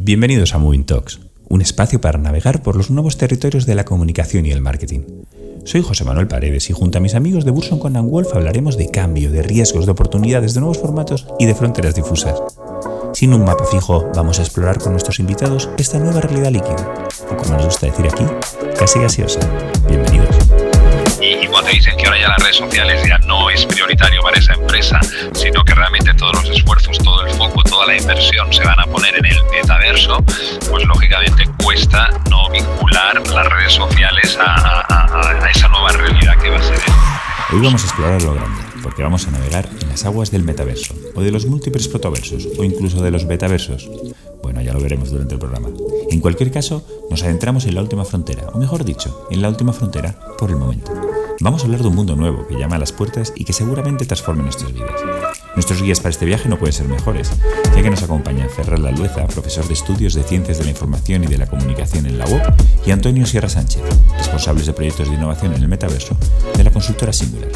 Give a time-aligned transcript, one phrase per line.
[0.00, 4.46] Bienvenidos a Moving Talks, un espacio para navegar por los nuevos territorios de la comunicación
[4.46, 5.00] y el marketing.
[5.64, 8.92] Soy José Manuel Paredes y junto a mis amigos de Burson Conan Wolf hablaremos de
[8.92, 12.40] cambio, de riesgos, de oportunidades, de nuevos formatos y de fronteras difusas.
[13.12, 17.36] Sin un mapa fijo, vamos a explorar con nuestros invitados esta nueva realidad líquida, o
[17.36, 18.24] como nos gusta decir aquí,
[18.78, 19.40] casi gaseosa.
[19.88, 20.27] Bienvenidos.
[21.20, 24.54] Y, cuando dicen que ahora ya las redes sociales ya no es prioritario para esa
[24.54, 25.00] empresa,
[25.32, 28.84] sino que realmente todos los esfuerzos, todo el foco, toda la inversión se van a
[28.84, 30.22] poner en el metaverso,
[30.70, 36.58] pues lógicamente cuesta no vincular las redes sociales a, a esa nueva realidad que va
[36.58, 36.78] a ser.
[37.50, 40.94] Hoy vamos a explorar lo grande, porque vamos a navegar en las aguas del metaverso,
[41.14, 43.88] o de los múltiples protoversos, o incluso de los betaversos.
[44.48, 45.68] Bueno, ya lo veremos durante el programa.
[46.10, 49.74] En cualquier caso, nos adentramos en la última frontera, o mejor dicho, en la última
[49.74, 50.90] frontera por el momento.
[51.40, 54.06] Vamos a hablar de un mundo nuevo que llama a las puertas y que seguramente
[54.06, 55.02] transforme nuestras vidas.
[55.54, 57.32] Nuestros guías para este viaje no pueden ser mejores,
[57.74, 61.26] ya que nos acompañan Ferrer Lalueza, profesor de estudios de Ciencias de la Información y
[61.26, 62.42] de la Comunicación en la UOC,
[62.86, 63.82] y Antonio Sierra Sánchez,
[64.16, 66.16] responsables de proyectos de innovación en el metaverso
[66.56, 67.50] de la consultora Singular.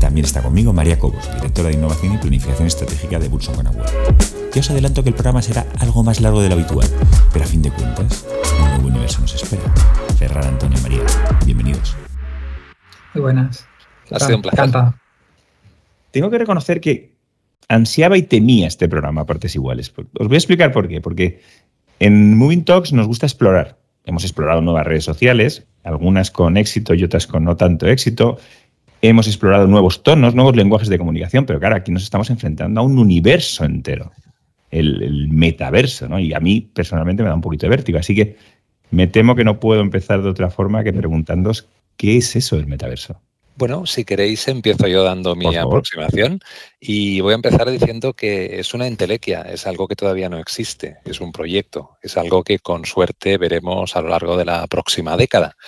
[0.00, 3.86] También está conmigo María Cobos, directora de Innovación y Planificación Estratégica de Burson Conagua.
[4.52, 6.88] Ya os adelanto que el programa será algo más largo de lo habitual,
[7.32, 8.26] pero a fin de cuentas,
[8.58, 9.62] un nuevo universo nos espera.
[10.18, 11.02] Ferrar, Antonio, María,
[11.44, 11.96] bienvenidos.
[13.14, 13.66] Muy buenas.
[14.10, 14.99] Ha sido un placer.
[16.10, 17.14] Tengo que reconocer que
[17.68, 19.92] ansiaba y temía este programa a partes iguales.
[20.18, 21.00] Os voy a explicar por qué.
[21.00, 21.40] Porque
[22.00, 23.78] en Moving Talks nos gusta explorar.
[24.04, 28.38] Hemos explorado nuevas redes sociales, algunas con éxito y otras con no tanto éxito.
[29.02, 32.82] Hemos explorado nuevos tonos, nuevos lenguajes de comunicación, pero claro, aquí nos estamos enfrentando a
[32.82, 34.12] un universo entero,
[34.70, 36.18] el, metaverso, ¿no?
[36.18, 37.98] Y a mí personalmente me da un poquito de vértigo.
[37.98, 38.36] Así que
[38.90, 42.66] me temo que no puedo empezar de otra forma que preguntándoos qué es eso del
[42.66, 43.20] metaverso.
[43.60, 46.40] Bueno, si queréis, empiezo yo dando mi aproximación
[46.80, 50.96] y voy a empezar diciendo que es una entelequia, es algo que todavía no existe,
[51.04, 55.18] es un proyecto, es algo que con suerte veremos a lo largo de la próxima
[55.18, 55.58] década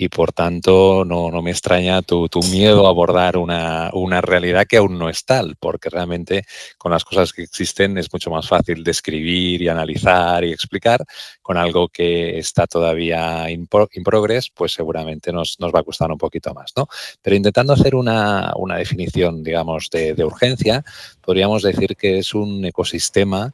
[0.00, 4.98] y por tanto no, me extraña tu, miedo a abordar una, una, realidad que aún
[4.98, 6.46] no es tal, porque realmente
[6.78, 11.04] con las cosas que existen es mucho más fácil describir y analizar y explicar,
[11.42, 16.54] con algo que está todavía in, progress, pues seguramente nos, va a costar un poquito
[16.54, 16.88] más, ¿no?
[17.20, 20.82] Pero intentando hacer una, definición, digamos, de, de urgencia,
[21.20, 23.52] podríamos decir que es un ecosistema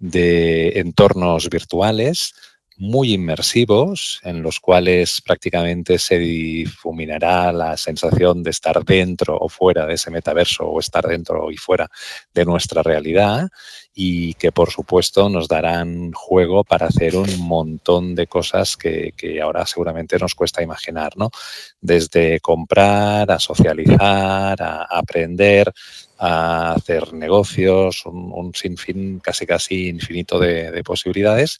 [0.00, 2.34] de entornos virtuales
[2.76, 9.86] muy inmersivos, en los cuales prácticamente se difuminará la sensación de estar dentro o fuera
[9.86, 11.88] de ese metaverso o estar dentro y fuera
[12.32, 13.48] de nuestra realidad
[13.94, 19.64] y que por supuesto nos darán juego para hacer un montón de cosas que, ahora
[19.66, 21.30] seguramente nos cuesta imaginar, ¿no?
[21.80, 25.72] Desde comprar, a socializar, a aprender,
[26.18, 31.58] a hacer negocios, un, sinfín casi casi infinito de, posibilidades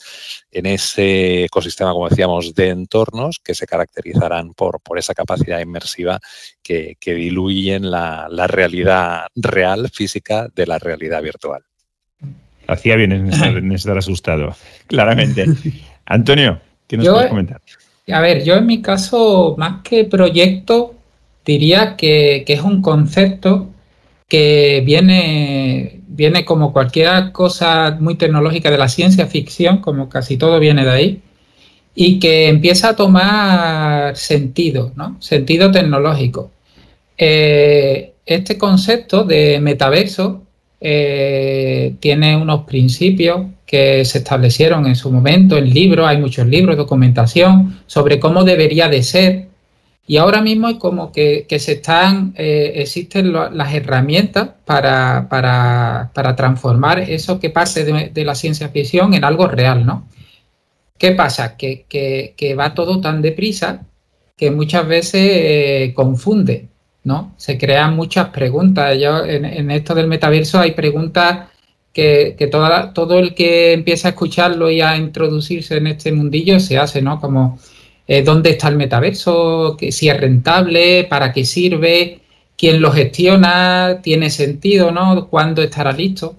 [0.50, 6.20] en ese ecosistema, como decíamos, de entornos que se caracterizarán por, por esa capacidad inmersiva
[6.62, 11.64] que, diluyen la, realidad real, física, de la realidad virtual.
[12.66, 14.54] Hacía bien en estar, asustado,
[14.86, 15.46] claramente.
[16.06, 17.60] Antonio, ¿qué nos puedes comentar?
[18.12, 20.94] A ver, yo en mi caso, más que proyecto,
[21.44, 23.70] diría que, que es un concepto
[24.28, 30.58] que viene, viene como cualquier cosa muy tecnológica de la ciencia ficción, como casi todo
[30.58, 31.22] viene de ahí,
[31.94, 35.16] y que empieza a tomar sentido, ¿no?
[35.20, 36.50] Sentido tecnológico.
[37.16, 40.42] Eh, este concepto de metaverso
[40.86, 46.76] eh, tiene unos principios que se establecieron en su momento en libros, hay muchos libros,
[46.76, 49.48] documentación sobre cómo debería de ser
[50.06, 57.40] y ahora mismo es como que, se están, eh, existen las herramientas para, transformar eso
[57.40, 60.06] que parte de, la ciencia ficción en algo real, ¿no?
[60.98, 61.56] ¿Qué pasa?
[61.56, 63.86] Que, va todo tan deprisa
[64.36, 66.68] que muchas veces eh, confunde,
[67.04, 67.34] ¿no?
[67.36, 68.98] Se crean muchas preguntas.
[68.98, 71.48] Yo, en, esto del metaverso hay preguntas
[71.92, 72.36] que,
[72.94, 77.20] todo el que empieza a escucharlo y a introducirse en este mundillo se hace, ¿no?
[77.20, 77.58] Como
[78.08, 82.20] eh, dónde está el metaverso, si es rentable, para qué sirve,
[82.56, 85.28] quién lo gestiona, tiene sentido, ¿no?
[85.28, 86.36] ¿Cuándo estará listo?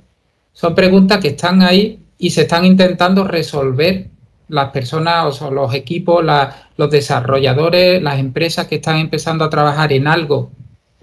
[0.54, 4.08] Son preguntas que están ahí y se están intentando resolver
[4.48, 6.24] las personas o los equipos,
[6.78, 10.52] los desarrolladores, las empresas que están empezando a trabajar en algo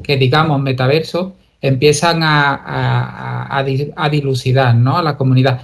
[0.02, 4.98] que digamos metaverso, empiezan a, a dilucidar ¿no?
[4.98, 5.62] a la comunidad.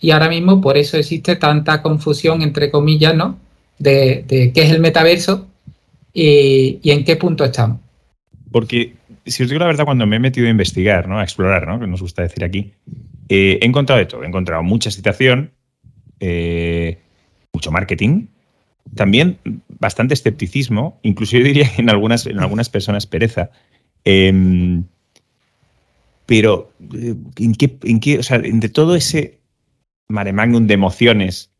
[0.00, 3.38] Y ahora mismo por eso existe tanta confusión, entre comillas, ¿no?
[3.80, 5.48] de, qué es el metaverso
[6.12, 7.80] y, en qué punto estamos.
[8.52, 8.94] Porque,
[9.26, 11.18] si os digo la verdad, cuando me he metido a investigar, ¿no?
[11.18, 11.80] a explorar, ¿no?
[11.80, 12.72] que nos gusta decir aquí,
[13.28, 14.22] eh, he encontrado de todo.
[14.22, 15.52] He encontrado mucha citación,
[16.20, 16.98] eh,
[17.52, 18.26] mucho marketing,
[18.94, 19.38] también
[19.68, 23.50] bastante escepticismo, incluso yo diría que en algunas, en algunas personas pereza.
[24.04, 24.84] Em,
[26.26, 29.40] pero, eh, ¿en qué, en qué, o sea, de todo ese
[30.08, 31.50] mare magnum de emociones,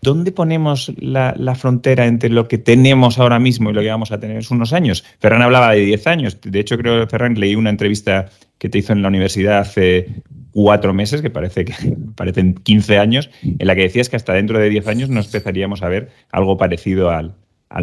[0.00, 4.18] ¿dónde ponemos la, frontera entre lo que tenemos ahora mismo y lo que vamos a
[4.18, 5.04] tener en unos años?
[5.20, 6.38] Ferran hablaba de 10 años.
[6.40, 8.28] De hecho, creo, Ferran, leí una entrevista
[8.58, 11.74] que te hizo en la universidad hace cuatro meses, que parece que
[12.16, 15.82] parecen 15 años, en la que decías que hasta dentro de 10 años nos empezaríamos
[15.82, 17.34] a ver algo parecido al,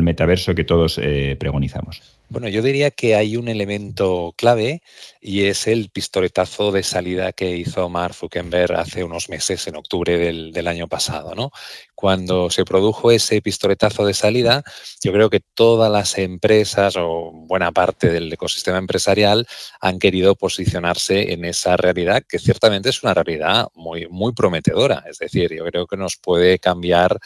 [0.01, 2.19] metaverso que todos eh, pregonizamos.
[2.31, 4.83] Bueno, yo diría que hay un elemento clave
[5.19, 10.15] y es el pistoletazo de salida que hizo Mark Zuckerberg hace unos meses, en octubre
[10.15, 11.33] del, del, año pasado.
[11.33, 11.51] ¿no?
[11.95, 14.63] Cuando se produjo ese pistoletazo de salida,
[15.03, 19.47] yo creo que todas las empresas o buena parte del ecosistema empresarial
[19.81, 25.03] han querido posicionarse en esa realidad, que ciertamente es una realidad muy, muy prometedora.
[25.09, 27.19] Es decir, yo creo que nos puede cambiar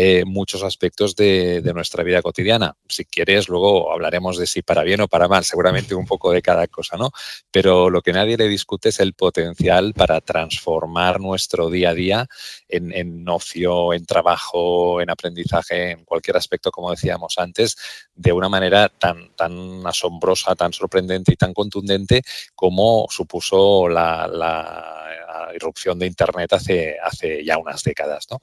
[0.00, 2.76] eh, muchos aspectos de, nuestra vida cotidiana.
[2.88, 6.40] Si quieres, luego hablaremos de si para bien o para mal, seguramente un poco de
[6.40, 7.10] cada cosa, ¿no?
[7.50, 12.28] Pero lo que nadie le discute es el potencial para transformar nuestro día a día
[12.68, 17.76] en, en ocio, en trabajo, en aprendizaje, en cualquier aspecto, como decíamos antes,
[18.14, 22.22] de una manera tan, tan asombrosa, tan sorprendente y tan contundente
[22.54, 25.17] como supuso la, la
[25.54, 28.26] irrupción de Internet hace, hace ya unas décadas.
[28.30, 28.40] ¿no?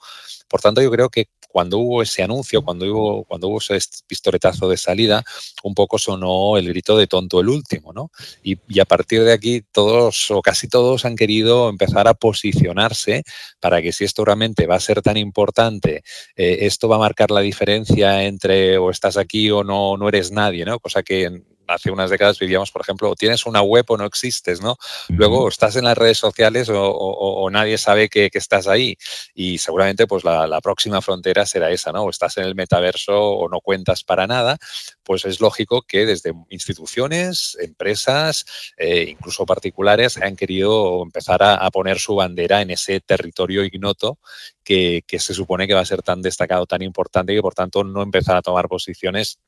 [0.47, 4.67] Por tanto, yo creo que cuando hubo ese anuncio, cuando hubo, cuando hubo ese pistoletazo
[4.67, 5.23] de salida,
[5.63, 8.11] un poco sonó el grito de tonto el último, ¿no?
[8.43, 13.23] Y, a partir de aquí todos o casi todos han querido empezar a posicionarse
[13.61, 16.03] para que si esto realmente va a ser tan importante,
[16.35, 20.31] eh, esto va a marcar la diferencia entre o estás aquí o no, no eres
[20.31, 20.79] nadie, ¿no?
[20.79, 24.77] Cosa que hace unas décadas vivíamos, por ejemplo, tienes una web o no existes, ¿no?
[25.09, 28.97] Luego estás en las redes sociales o, nadie sabe que, estás ahí.
[29.33, 32.03] Y seguramente pues la, próxima frontera será esa, ¿no?
[32.03, 34.57] O estás en el metaverso o no cuentas para nada.
[35.03, 38.45] Pues es lógico que desde instituciones, empresas,
[38.77, 44.17] eh, incluso particulares, han querido empezar a, poner su bandera en ese territorio ignoto
[44.63, 47.53] que, que se supone que va a ser tan destacado, tan importante y que por
[47.53, 49.39] tanto no empezar a tomar posiciones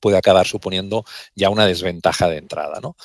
[0.00, 1.04] puede acabar suponiendo
[1.34, 2.80] ya una desventaja de entrada.
[2.80, 2.96] ¿no?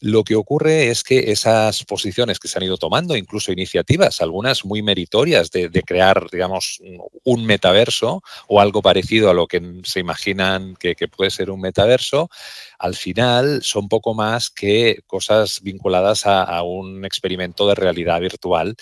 [0.00, 4.64] Lo que ocurre es que esas posiciones que se han ido tomando, incluso iniciativas, algunas
[4.64, 6.80] muy meritorias de, crear, digamos,
[7.24, 12.28] un metaverso o algo parecido a lo que se imaginan que, puede ser un metaverso,
[12.78, 18.76] al final son poco más que cosas vinculadas a, un experimento de realidad virtual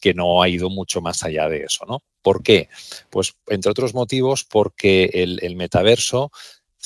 [0.00, 2.02] que no ha ido mucho más allá de eso, ¿no?
[2.20, 2.68] ¿Por qué?
[3.10, 6.30] Pues, entre otros motivos, porque el, el metaverso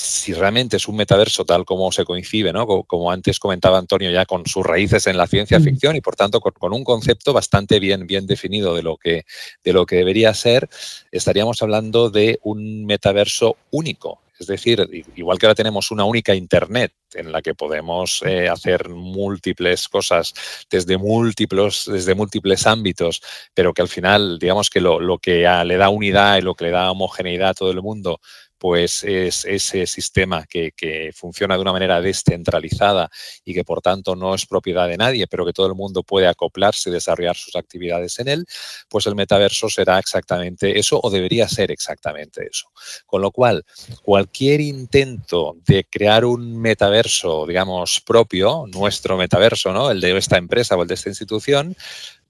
[0.01, 2.69] si realmente es un metaverso tal como se coincide, ¿no?
[2.87, 6.41] Como, antes comentaba Antonio, ya con sus raíces en la ciencia ficción y por tanto
[6.41, 9.25] con, un concepto bastante bien, bien definido de lo, que,
[9.65, 10.69] de lo que debería ser,
[11.11, 14.21] estaríamos hablando de un metaverso único.
[14.39, 18.89] Es decir, igual que ahora tenemos una única Internet en la que podemos eh, hacer
[18.89, 20.33] múltiples cosas
[20.71, 23.21] desde múltiples, desde múltiples ámbitos,
[23.53, 26.67] pero que al final, digamos que lo, lo que le da unidad y lo que
[26.67, 28.21] le da homogeneidad a todo el mundo
[28.59, 30.73] pues es ese sistema que,
[31.15, 33.11] funciona de una manera descentralizada
[33.45, 36.27] y que por tanto no es propiedad de nadie, pero que todo el mundo puede
[36.27, 38.47] acoplarse y desarrollar sus actividades en él,
[38.89, 42.71] pues el metaverso será exactamente eso o debería ser exactamente eso.
[43.07, 43.65] Con lo cual,
[44.03, 49.91] cualquier intento de crear un metaverso, digamos, propio, nuestro metaverso, ¿no?
[49.91, 51.77] el de esta empresa o el de esta institución,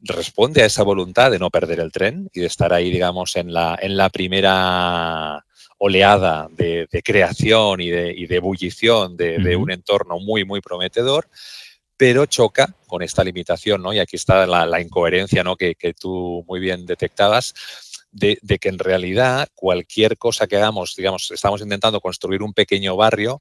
[0.01, 3.53] responde a esa voluntad de no perder el tren y de estar ahí, digamos, en
[3.53, 5.45] la, en la primera
[5.79, 11.29] oleada de, creación y de, ebullición de, un entorno muy, muy prometedor,
[11.97, 13.93] pero choca con esta limitación, ¿no?
[13.93, 15.57] Y aquí está la, incoherencia, ¿no?
[15.57, 17.55] Que, tú muy bien detectabas,
[18.11, 23.41] de, que en realidad cualquier cosa que hagamos, digamos, estamos intentando construir un pequeño barrio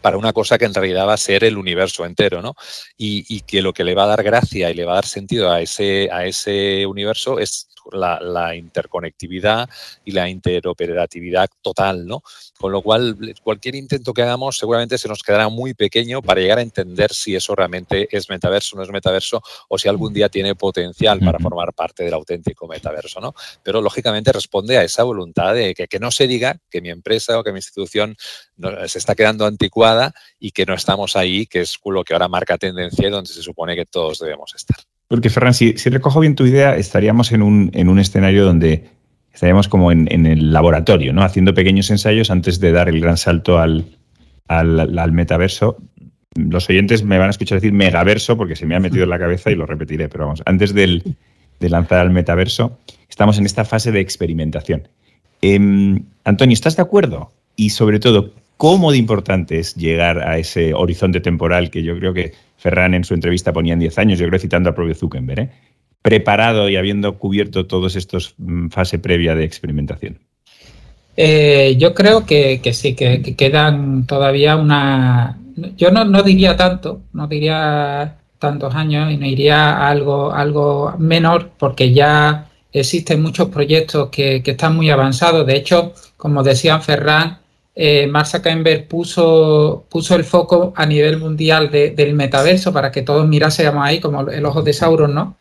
[0.00, 2.54] para una cosa que en realidad va a ser el universo entero, ¿no?
[2.96, 5.06] Y, y, que lo que le va a dar gracia y le va a dar
[5.06, 9.68] sentido a ese, a ese universo es la, interconectividad
[10.04, 12.22] y la interoperatividad total, ¿no?
[12.58, 16.58] Con lo cual, cualquier intento que hagamos seguramente se nos quedará muy pequeño para llegar
[16.58, 20.28] a entender si eso realmente es metaverso o no es metaverso o si algún día
[20.28, 23.34] tiene potencial para formar parte del auténtico metaverso, ¿no?
[23.62, 27.38] Pero lógicamente responde a esa voluntad de que, que no se diga que mi empresa
[27.38, 28.16] o que mi institución
[28.86, 32.58] se está quedando anticuada y que no estamos ahí, que es lo que ahora marca
[32.58, 34.78] tendencia y donde se supone que todos debemos estar.
[35.08, 38.84] Porque, Ferran, si, recojo bien tu idea, estaríamos en un, en un escenario donde
[39.32, 41.22] estaríamos como en, el laboratorio, ¿no?
[41.22, 43.96] Haciendo pequeños ensayos antes de dar el gran salto al,
[44.48, 45.78] al, metaverso.
[46.34, 49.18] Los oyentes me van a escuchar decir megaverso porque se me ha metido en la
[49.18, 51.16] cabeza y lo repetiré, pero vamos, antes del,
[51.58, 54.88] de lanzar al metaverso, estamos en esta fase de experimentación.
[55.40, 57.32] Em, Antonio, ¿estás de acuerdo?
[57.56, 62.12] Y sobre todo, ¿cómo de importante es llegar a ese horizonte temporal que yo creo
[62.12, 65.40] que Ferran en su entrevista ponía en 10 años, yo creo citando al propio Zuckerberg,
[65.40, 65.50] ¿eh?
[66.02, 70.18] preparado y habiendo cubierto todos estos mm, fase previa de experimentación?
[71.16, 75.38] Eh, yo creo que, sí, que, quedan todavía una...
[75.76, 81.50] Yo no, no, diría tanto, no diría tantos años y no iría algo, algo menor
[81.58, 85.46] porque ya existen muchos proyectos que, están muy avanzados.
[85.46, 87.38] De hecho, como decía Ferran,
[87.80, 88.26] eh, Mark
[88.88, 94.28] puso, puso el foco a nivel mundial del metaverso para que todos mirásemos ahí como
[94.28, 95.36] el ojo de Sauron, ¿no?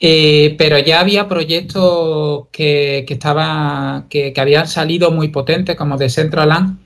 [0.00, 6.80] Eh, pero ya había proyectos que, que, que, habían salido muy potentes, como de Centraland,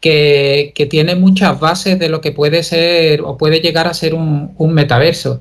[0.00, 4.12] que, que tiene muchas bases de lo que puede ser o puede llegar a ser
[4.12, 5.40] un, metaverso.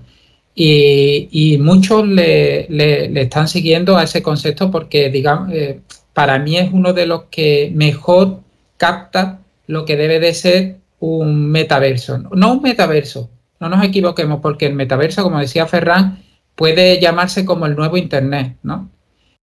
[0.56, 5.82] Y, muchos le, le, están siguiendo a ese concepto porque, digamos, eh,
[6.14, 8.40] para mí es uno de los que mejor
[8.80, 12.18] capta lo que debe de ser un metaverso.
[12.18, 16.24] No un metaverso, no nos equivoquemos, porque el metaverso, como decía Ferran,
[16.56, 18.90] puede llamarse como el nuevo Internet, ¿no?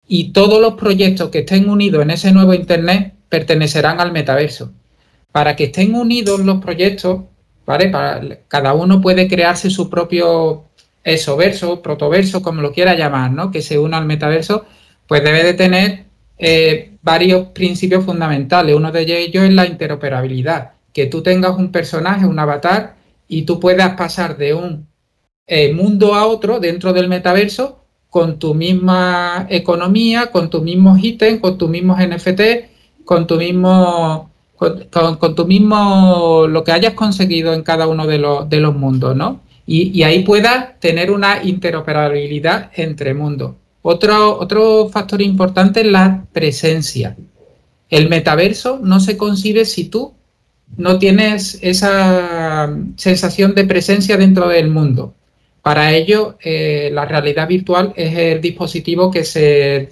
[0.07, 4.73] Y todos los proyectos que estén unidos en ese nuevo Internet pertenecerán al metaverso.
[5.31, 7.21] Para que estén unidos los proyectos,
[7.65, 7.89] ¿vale?
[8.49, 10.65] cada uno puede crearse su propio
[11.05, 13.49] esoverso, protoverso, como lo quiera llamar, ¿no?
[13.49, 14.65] Que se una al metaverso,
[15.07, 16.10] pues debe de tener
[16.41, 18.75] eh, varios principios fundamentales.
[18.75, 22.95] Uno de ellos es la interoperabilidad, que tú tengas un personaje, un avatar,
[23.27, 24.87] y tú puedas pasar de un
[25.47, 31.39] eh, mundo a otro dentro del metaverso con tu misma economía, con tus mismos ítems,
[31.39, 32.41] con tus mismos NFT,
[33.05, 38.49] con tu mismo, con, tu mismo, lo que hayas conseguido en cada uno de los,
[38.49, 39.39] de los mundos, ¿no?
[39.65, 43.53] Y, ahí puedas tener una interoperabilidad entre mundos.
[43.81, 47.15] Otro, otro factor importante es la presencia.
[47.89, 50.13] El metaverso no se concibe si tú
[50.77, 55.13] no tienes esa sensación de presencia dentro del mundo.
[55.61, 59.89] Para ello, eh, la realidad virtual es el dispositivo que se,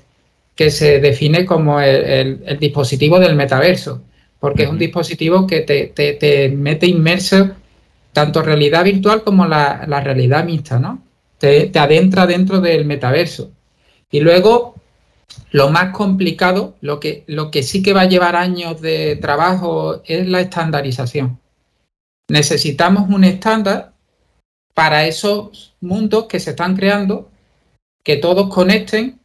[0.55, 4.01] que se define como el, dispositivo del metaverso,
[4.39, 7.51] porque es un dispositivo que te, mete inmerso
[8.13, 11.03] tanto realidad virtual como la, realidad mixta, ¿no?
[11.37, 13.51] Te, adentra dentro del metaverso.
[14.11, 14.75] Y luego,
[15.51, 20.01] lo más complicado, lo que, lo que sí que va a llevar años de trabajo
[20.05, 21.39] es la estandarización.
[22.29, 23.93] Necesitamos un estándar
[24.73, 27.29] para esos mundos que se están creando,
[28.03, 29.19] que todos conecten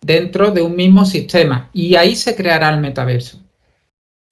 [0.00, 1.70] dentro de un mismo sistema.
[1.72, 3.38] Y ahí se creará el metaverso.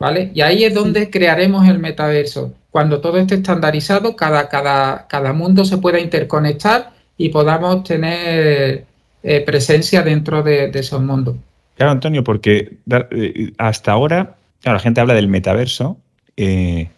[0.00, 0.30] ¿Vale?
[0.32, 2.54] Y ahí es donde crearemos el metaverso.
[2.70, 8.86] Cuando todo esté estandarizado, cada, cada, cada mundo se pueda interconectar y podamos tener
[9.22, 11.36] eh, presencia dentro de, esos mundos.
[11.76, 12.78] Claro, Antonio, porque
[13.10, 15.98] eh, hasta ahora, la gente habla del metaverso,
[16.36, 16.88] eh,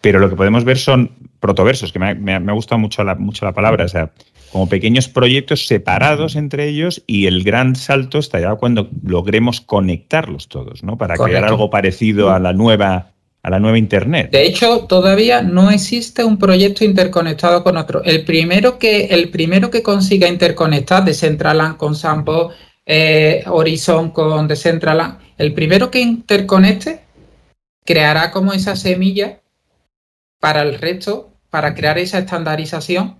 [0.00, 1.10] pero lo que podemos ver son
[1.40, 4.10] protoversos, que me, ha gustado mucho la, mucho la palabra, o sea,
[4.50, 10.82] como pequeños proyectos separados entre ellos y el gran salto estará cuando logremos conectarlos todos,
[10.82, 10.96] ¿no?
[10.96, 14.30] Para crear algo parecido a la nueva a la nueva internet.
[14.30, 18.02] De hecho, todavía no existe un proyecto interconectado con otro.
[18.04, 22.50] El primero que el primero que consiga interconectar Decentraland con Sampo,
[22.84, 27.00] eh, Horizon con Decentraland, el primero que interconecte
[27.84, 29.40] creará como esa semilla
[30.40, 33.16] para el resto, para crear esa estandarización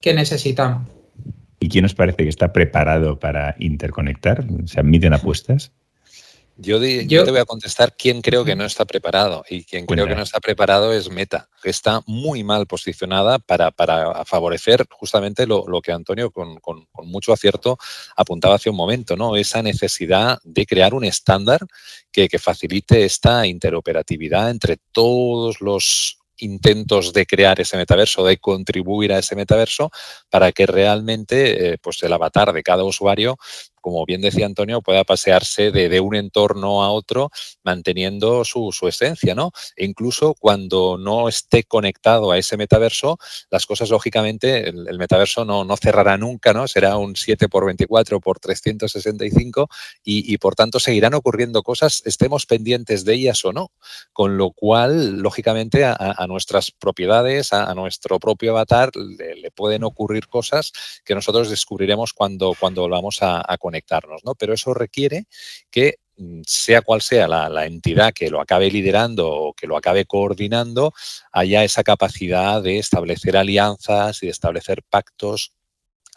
[0.00, 0.88] que necesitamos.
[1.58, 4.44] ¿Y quién os parece que está preparado para interconectar?
[4.66, 5.72] ¿Se admiten apuestas?
[6.58, 9.44] Yo, te voy a contestar quién creo que no está preparado.
[9.48, 13.72] Y quien creo que no está preparado es Meta, que está muy mal posicionada para,
[14.24, 16.58] favorecer justamente lo, que Antonio con,
[17.04, 17.78] mucho acierto
[18.16, 19.36] apuntaba hace un momento, ¿no?
[19.36, 21.60] Esa necesidad de crear un estándar
[22.10, 29.12] que, que facilite esta interoperatividad entre todos los intentos de crear ese metaverso, de contribuir
[29.12, 29.90] a ese metaverso,
[30.30, 33.38] para que realmente eh, pues el avatar de cada usuario
[33.86, 37.30] como bien decía Antonio, pueda pasearse de, un entorno a otro
[37.62, 39.52] manteniendo su, esencia, ¿no?
[39.76, 43.16] E incluso cuando no esté conectado a ese metaverso,
[43.48, 46.66] las cosas, lógicamente, el, metaverso no, no, cerrará nunca, ¿no?
[46.66, 49.68] Será un 7 por 24 por 365
[50.02, 53.70] y, y, por tanto seguirán ocurriendo cosas, estemos pendientes de ellas o no.
[54.12, 60.72] Con lo cual, lógicamente, a, nuestras propiedades, a, nuestro propio avatar, le, pueden ocurrir cosas
[61.04, 63.75] que nosotros descubriremos cuando, cuando vamos a, a conectar
[64.24, 64.34] ¿no?
[64.34, 65.26] Pero eso requiere
[65.70, 70.04] que mm, sea cual sea la, entidad que lo acabe liderando o que lo acabe
[70.06, 70.92] coordinando,
[71.32, 75.55] haya esa capacidad de establecer alianzas y de establecer pactos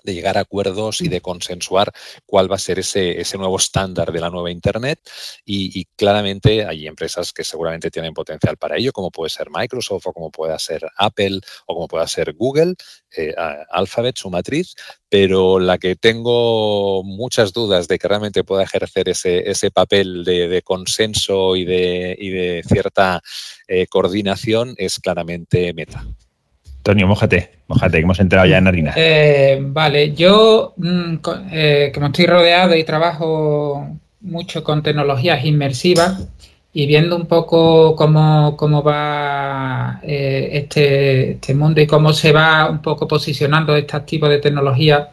[0.03, 1.91] de llegar a acuerdos y de consensuar
[2.25, 4.99] cuál va a ser ese, ese nuevo estándar de la nueva Internet.
[5.45, 10.13] Y, claramente hay empresas que seguramente tienen potencial para ello, como puede ser Microsoft o
[10.13, 12.75] como pueda ser Apple o como pueda ser Google,
[13.15, 13.33] eh,
[13.69, 14.75] Alphabet, su matriz,
[15.09, 20.61] pero la que tengo muchas dudas de que realmente pueda ejercer ese, ese papel de,
[20.63, 23.21] consenso y de, y de cierta
[23.67, 26.05] eh, coordinación es claramente Meta.
[26.79, 28.93] Antonio, mójate, mójate, que hemos entrado ya en harina.
[28.95, 31.15] Eh, vale, yo mm,
[31.51, 36.25] eh, me estoy rodeado y trabajo mucho con tecnologías inmersivas
[36.71, 42.69] y viendo un poco cómo, cómo va eh, este, este, mundo y cómo se va
[42.69, 45.09] un poco posicionando este tipo de tecnología,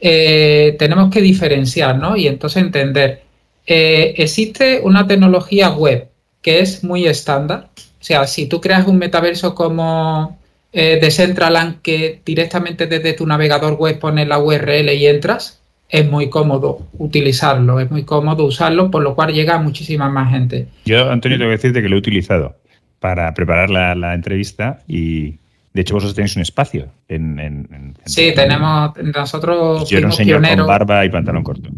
[0.00, 2.16] tenemos que diferenciar, ¿no?
[2.16, 3.24] Y entonces entender,
[3.66, 6.08] existe una tecnología web
[6.40, 10.38] que es muy estándar, o sea, si tú creas un metaverso como
[10.78, 16.30] eh, Decentraland que directamente desde tu navegador web pones la URL y entras, es muy
[16.30, 20.68] cómodo utilizarlo, es muy cómodo usarlo, por lo cual llega a muchísima más gente.
[20.84, 22.54] Yo, Antonio, tengo que decirte que lo he utilizado
[23.00, 25.38] para preparar la, entrevista y
[25.74, 27.96] de hecho vosotros tenéis un espacio en...
[28.04, 29.90] sí, tenemos, nosotros...
[29.90, 31.70] Yo era un señor con barba y pantalón corto.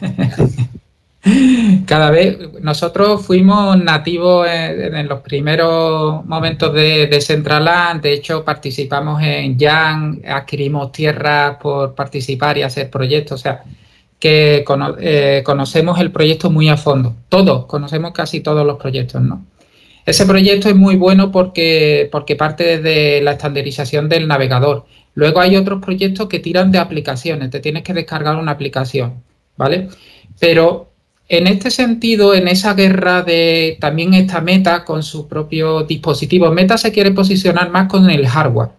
[1.86, 9.20] Cada vez, nosotros fuimos nativos en, los primeros momentos de, de Centraland, de hecho participamos
[9.22, 13.64] en Jan, adquirimos tierras por participar y hacer proyectos, o sea,
[14.18, 14.64] que
[15.00, 19.44] eh, conocemos el proyecto muy a fondo, todos, conocemos casi todos los proyectos, ¿no?
[20.04, 24.84] Ese proyecto es muy bueno porque, porque parte de la estandarización del navegador.
[25.14, 29.24] Luego hay otros proyectos que tiran de aplicaciones, te tienes que descargar una aplicación,
[29.56, 29.88] ¿vale?
[30.38, 30.92] Pero
[31.28, 36.78] en este sentido, en esa guerra de también esta Meta con su propio dispositivo, Meta
[36.78, 38.70] se quiere posicionar más con el hardware.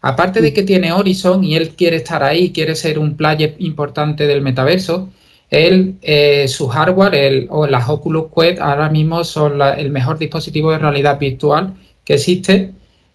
[0.00, 4.26] Aparte de que tiene Horizon y él quiere estar ahí, quiere ser un player importante
[4.26, 5.08] del metaverso,
[5.50, 10.78] él, eh, su hardware o las Oculus Quest ahora mismo son el mejor dispositivo de
[10.78, 12.72] realidad virtual que existe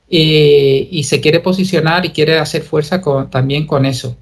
[0.09, 4.15] y, se quiere posicionar y quiere hacer fuerza también con eso.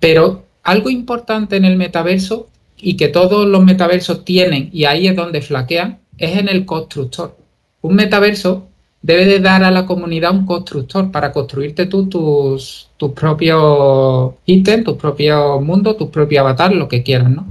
[0.00, 5.16] Pero algo importante en el metaverso y que todos los metaversos tienen, y ahí es
[5.16, 7.36] donde flaquean, es en el constructor.
[7.82, 8.68] Un metaverso
[9.02, 14.84] debe de dar a la comunidad un constructor para construirte tú tus, tus propios ítems,
[14.84, 17.46] tus propios mundos, tus propios avatar, lo que quieras, ¿no?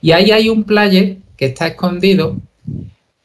[0.00, 2.36] Y ahí hay un player que está escondido,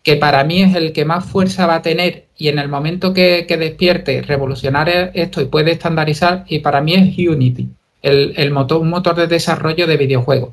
[0.04, 3.14] que para mí es el que más fuerza va a tener y en el momento
[3.14, 7.70] que, despierte revolucionar esto y puede estandarizar, y para mí es Unity,
[8.02, 10.50] el, el motor, un motor de desarrollo de videojuegos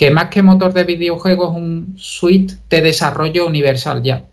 [0.00, 4.24] que más que motor de videojuegos un suite de desarrollo universal ya,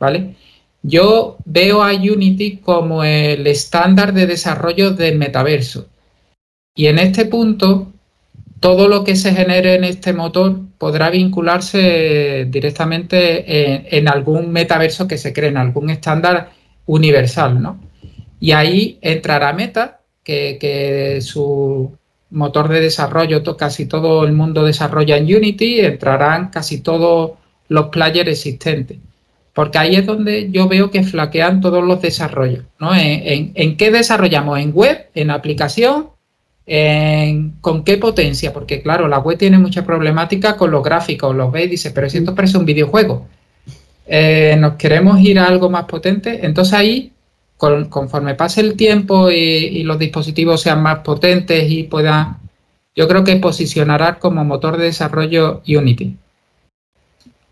[0.00, 0.34] ¿vale?
[0.82, 5.86] Yo veo a Unity como el estándar de desarrollo del metaverso.
[6.74, 7.92] Y en este punto,
[8.58, 15.18] todo lo que se genere en este motor podrá vincularse directamente en, algún metaverso que
[15.18, 16.50] se cree, en algún estándar
[16.86, 17.78] universal, ¿no?
[18.40, 21.96] Y ahí entrará Meta, que, que su
[22.32, 27.32] motor de desarrollo, casi todo el mundo desarrolla en Unity, entrarán casi todos
[27.68, 28.98] los players existentes.
[29.52, 32.64] Porque ahí es donde yo veo que flaquean todos los desarrollos.
[32.78, 32.90] ¿no?
[32.94, 34.58] ¿En, qué desarrollamos?
[34.58, 35.10] ¿En web?
[35.14, 36.08] ¿En aplicación?
[37.60, 38.52] ¿Con qué potencia?
[38.52, 42.34] Porque claro, la web tiene mucha problemática con los gráficos, los dice, pero si esto
[42.34, 43.26] parece un videojuego.
[44.06, 46.40] Eh, nos queremos ir a algo más potente.
[46.44, 47.11] Entonces ahí
[47.88, 52.38] conforme pase el tiempo y, los dispositivos sean más potentes y puedan,
[52.94, 56.16] yo creo que posicionará como motor de desarrollo Unity.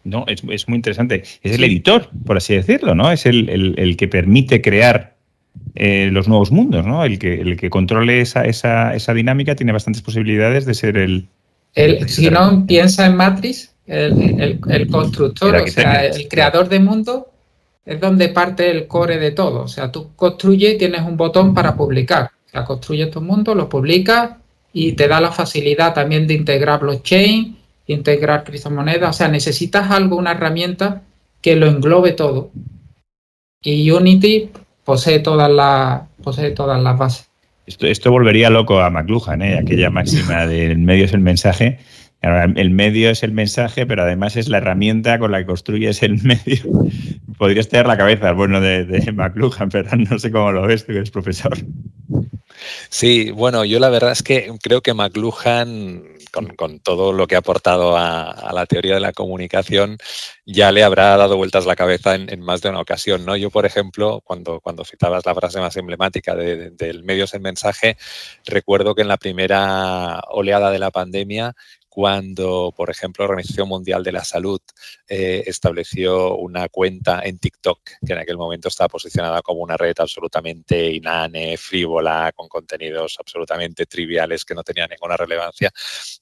[0.02, 1.22] No, es, muy interesante.
[1.42, 3.12] Es el editor, por así decirlo, ¿no?
[3.12, 5.14] Es el, que permite crear
[5.74, 7.04] eh, los nuevos mundos, ¿no?
[7.04, 11.28] El que, el que controle esa, esa, dinámica tiene bastantes posibilidades de ser el...
[12.06, 14.58] si no, piensa en Matrix, el,
[14.90, 17.29] constructor, o sea, el creador de mundo
[17.84, 19.62] es donde parte el core de todo.
[19.62, 22.30] O sea, tú construyes y tienes un botón para publicar.
[22.46, 24.32] O sea, construyes tu mundo, lo publicas
[24.72, 29.10] y te da la facilidad también de integrar blockchain, integrar criptomonedas.
[29.10, 31.02] O sea, necesitas algo, una herramienta
[31.40, 32.50] que lo englobe todo.
[33.62, 34.50] Y Unity
[34.84, 37.30] posee todas las, posee todas las bases.
[37.66, 39.58] Esto, esto volvería loco a McLuhan, ¿eh?
[39.58, 41.78] aquella máxima del medio es el mensaje.
[42.22, 46.22] El medio es el mensaje, pero además es la herramienta con la que construyes el
[46.22, 46.62] medio.
[47.38, 51.10] Podrías tener la cabeza, bueno, de, McLuhan, pero no sé cómo lo ves, tú eres
[51.10, 51.56] profesor.
[52.90, 56.04] Sí, bueno, yo la verdad es que creo que McLuhan,
[56.56, 59.96] con, todo lo que ha aportado a, la teoría de la comunicación,
[60.44, 63.24] ya le habrá dado vueltas la cabeza en, más de una ocasión.
[63.24, 63.34] ¿no?
[63.36, 67.96] Yo, por ejemplo, cuando, citabas la frase más emblemática del medios en mensaje,
[68.44, 71.54] recuerdo que en la primera oleada de la pandemia
[71.90, 74.60] cuando, por ejemplo, la Organización Mundial de la Salud
[75.08, 79.96] eh, estableció una cuenta en TikTok, que en aquel momento estaba posicionada como una red
[79.98, 85.72] absolutamente inane, frívola, con contenidos absolutamente triviales que no tenían ninguna relevancia,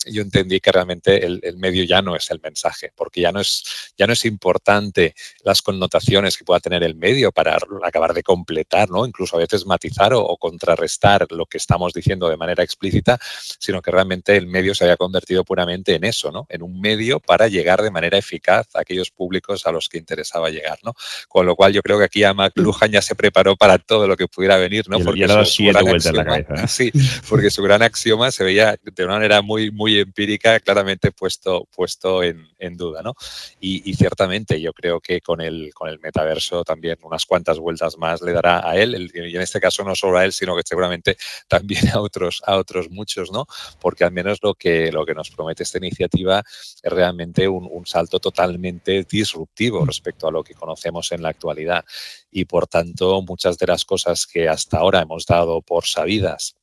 [0.06, 3.92] yo entendí que realmente el, medio ya no es el mensaje, porque ya no es,
[3.96, 8.88] ya no es importante las connotaciones que pueda tener el medio para acabar de completar,
[8.88, 9.04] ¿no?
[9.04, 13.18] incluso a veces matizar o, o contrarrestar lo que estamos diciendo de manera explícita,
[13.58, 16.46] sino que realmente el medio se había convertido puramente en eso, ¿no?
[16.48, 20.78] en un medio para llegar de manera eficaz aquellos públicos a los que interesaba llegar,
[20.82, 20.94] ¿no?
[21.28, 24.16] Con lo cual yo creo que aquí a McLuhan ya se preparó para todo lo
[24.16, 24.98] que pudiera venir, ¿no?
[25.00, 26.46] Porque su gran axioma, ¿eh?
[26.68, 26.92] Sí,
[27.28, 32.22] porque su gran axioma se veía de una manera muy, muy empírica, claramente puesto, puesto
[32.22, 33.14] en, duda, ¿no?
[33.60, 38.22] Y, ciertamente yo creo que con el, con el metaverso también unas cuantas vueltas más
[38.22, 41.16] le dará a él, y en este caso no solo a él, sino que seguramente
[41.48, 43.46] también a otros, a otros muchos, ¿no?
[43.80, 46.42] Porque al menos lo que, lo que nos promete esta iniciativa
[46.82, 51.84] es realmente un, un salto totalmente disruptivo respecto a lo que conocemos en la actualidad.
[52.30, 56.57] Y por tanto, muchas de las cosas que hasta ahora hemos dado por sabidas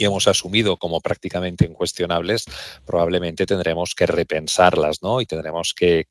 [0.00, 2.46] y hemos asumido como prácticamente incuestionables,
[2.86, 5.20] probablemente tendremos que repensarlas, ¿no?
[5.20, 6.06] Y tendremos que,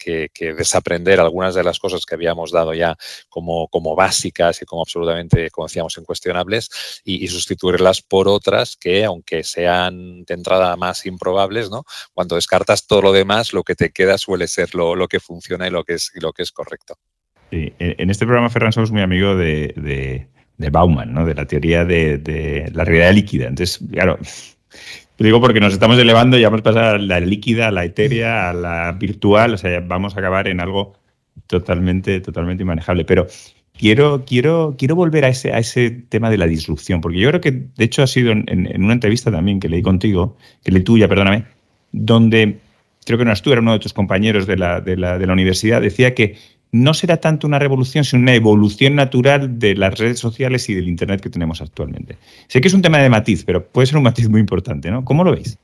[0.58, 2.96] desaprender algunas de las cosas que habíamos dado ya
[3.30, 6.70] como, como básicas y como absolutamente, como decíamos, incuestionables
[7.04, 11.84] y, sustituirlas por otras que, aunque sean de entrada más improbables, ¿no?
[12.14, 15.68] Cuando descartas todo lo demás, lo que te queda suele ser lo, lo que funciona
[15.68, 16.96] y lo que es, lo que es correcto.
[17.52, 20.30] en este programa, Ferran, somos muy amigo de
[20.70, 21.26] Bauman, ¿no?
[21.26, 23.48] de la teoría de, la realidad líquida.
[23.48, 24.20] Entonces, claro,
[25.18, 27.86] lo digo porque nos estamos elevando y vamos a pasar a la líquida, a la
[27.86, 30.94] etérea, a la virtual, o sea, vamos a acabar en algo
[31.48, 33.06] totalmente, totalmente inmanejable.
[33.06, 33.28] Pero
[33.78, 37.42] quiero, quiero, quiero volver a ese, a ese tema de la disrupción, porque yo creo
[37.42, 41.08] que, de hecho, ha sido en, una entrevista también que leí contigo, que leí tuya,
[41.08, 41.46] perdóname,
[41.92, 42.60] donde
[43.06, 45.26] creo que no eras tú, era uno de tus compañeros de la, de la, de
[45.26, 46.36] la universidad, decía que
[46.72, 50.88] no será tanto una revolución, sino una evolución natural de las redes sociales y del
[50.88, 52.18] Internet que tenemos actualmente.
[52.48, 55.04] Sé que es un tema de matiz, pero puede ser un matiz muy importante, ¿no?
[55.04, 55.58] ¿Cómo lo veis?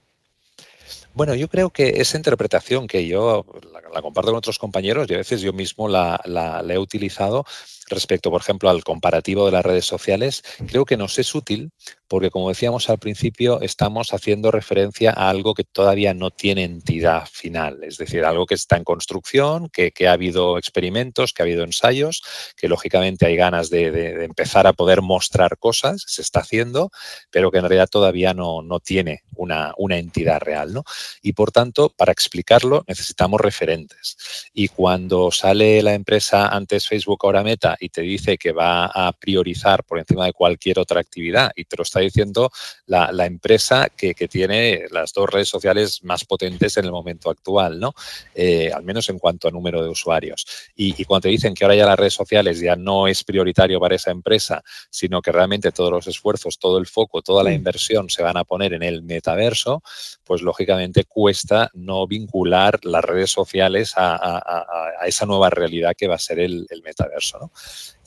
[1.13, 3.45] Bueno, yo creo que esa interpretación que yo
[3.93, 7.45] la, comparto con otros compañeros y a veces yo mismo la, la he utilizado
[7.87, 11.71] respecto, por ejemplo, al comparativo de las redes sociales, creo que nos es útil
[12.07, 17.27] porque, como decíamos al principio, estamos haciendo referencia a algo que todavía no tiene entidad
[17.31, 21.63] final, es decir, algo que está en construcción, que, ha habido experimentos, que ha habido
[21.63, 22.21] ensayos,
[22.55, 26.91] que lógicamente hay ganas de, empezar a poder mostrar cosas, se está haciendo,
[27.31, 30.73] pero que en realidad todavía no, no tiene una, una entidad real.
[30.73, 30.83] ¿no?
[31.21, 34.17] Y por tanto, para explicarlo necesitamos referentes.
[34.53, 39.11] Y cuando sale la empresa antes Facebook, ahora Meta, y te dice que va a
[39.13, 42.51] priorizar por encima de cualquier otra actividad y te lo está diciendo
[42.85, 47.93] la, empresa que, tiene las dos redes sociales más potentes en el momento actual, ¿no?
[48.33, 50.45] Eh, al menos en cuanto a número de usuarios.
[50.75, 53.95] Y, cuando te dicen que ahora ya las redes sociales ya no es prioritario para
[53.95, 57.53] esa empresa, sino que realmente todos los esfuerzos, todo el foco, toda la mm.
[57.53, 59.81] inversión se van a poner en el metaverso,
[60.23, 64.43] pues lógicamente cuesta no vincular las redes sociales a,
[65.05, 67.39] esa nueva realidad que va a ser el, metaverso.
[67.39, 67.51] ¿no?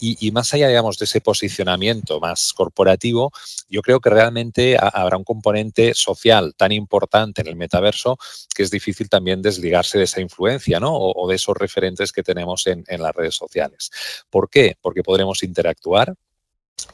[0.01, 3.33] Y, más allá, digamos, de ese posicionamiento más corporativo,
[3.69, 8.19] yo creo que realmente habrá un componente social tan importante en el metaverso
[8.55, 10.97] que es difícil también desligarse de esa influencia, ¿no?
[10.97, 13.91] O, de esos referentes que tenemos en, en las redes sociales.
[14.31, 14.77] ¿Por qué?
[14.81, 16.15] Porque podremos interactuar,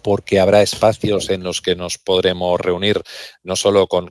[0.03, 3.03] porque habrá espacios en los que nos podremos reunir
[3.43, 4.11] no solo con,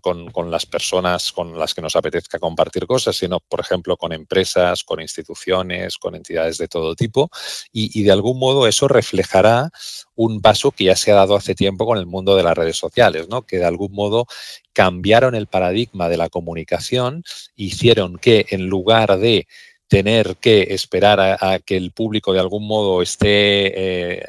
[0.49, 5.01] las personas con las que nos apetezca compartir cosas, sino, por ejemplo, con empresas, con
[5.01, 7.29] instituciones, con entidades de todo tipo,
[7.71, 9.69] y, de algún modo eso reflejará
[10.15, 12.77] un paso que ya se ha dado hace tiempo con el mundo de las redes
[12.77, 13.43] sociales, ¿no?
[13.43, 14.25] que de algún modo
[14.73, 17.23] cambiaron el paradigma de la comunicación,
[17.55, 19.47] hicieron que en lugar de
[19.93, 24.25] tener que esperar a, que el público de algún modo esté eh,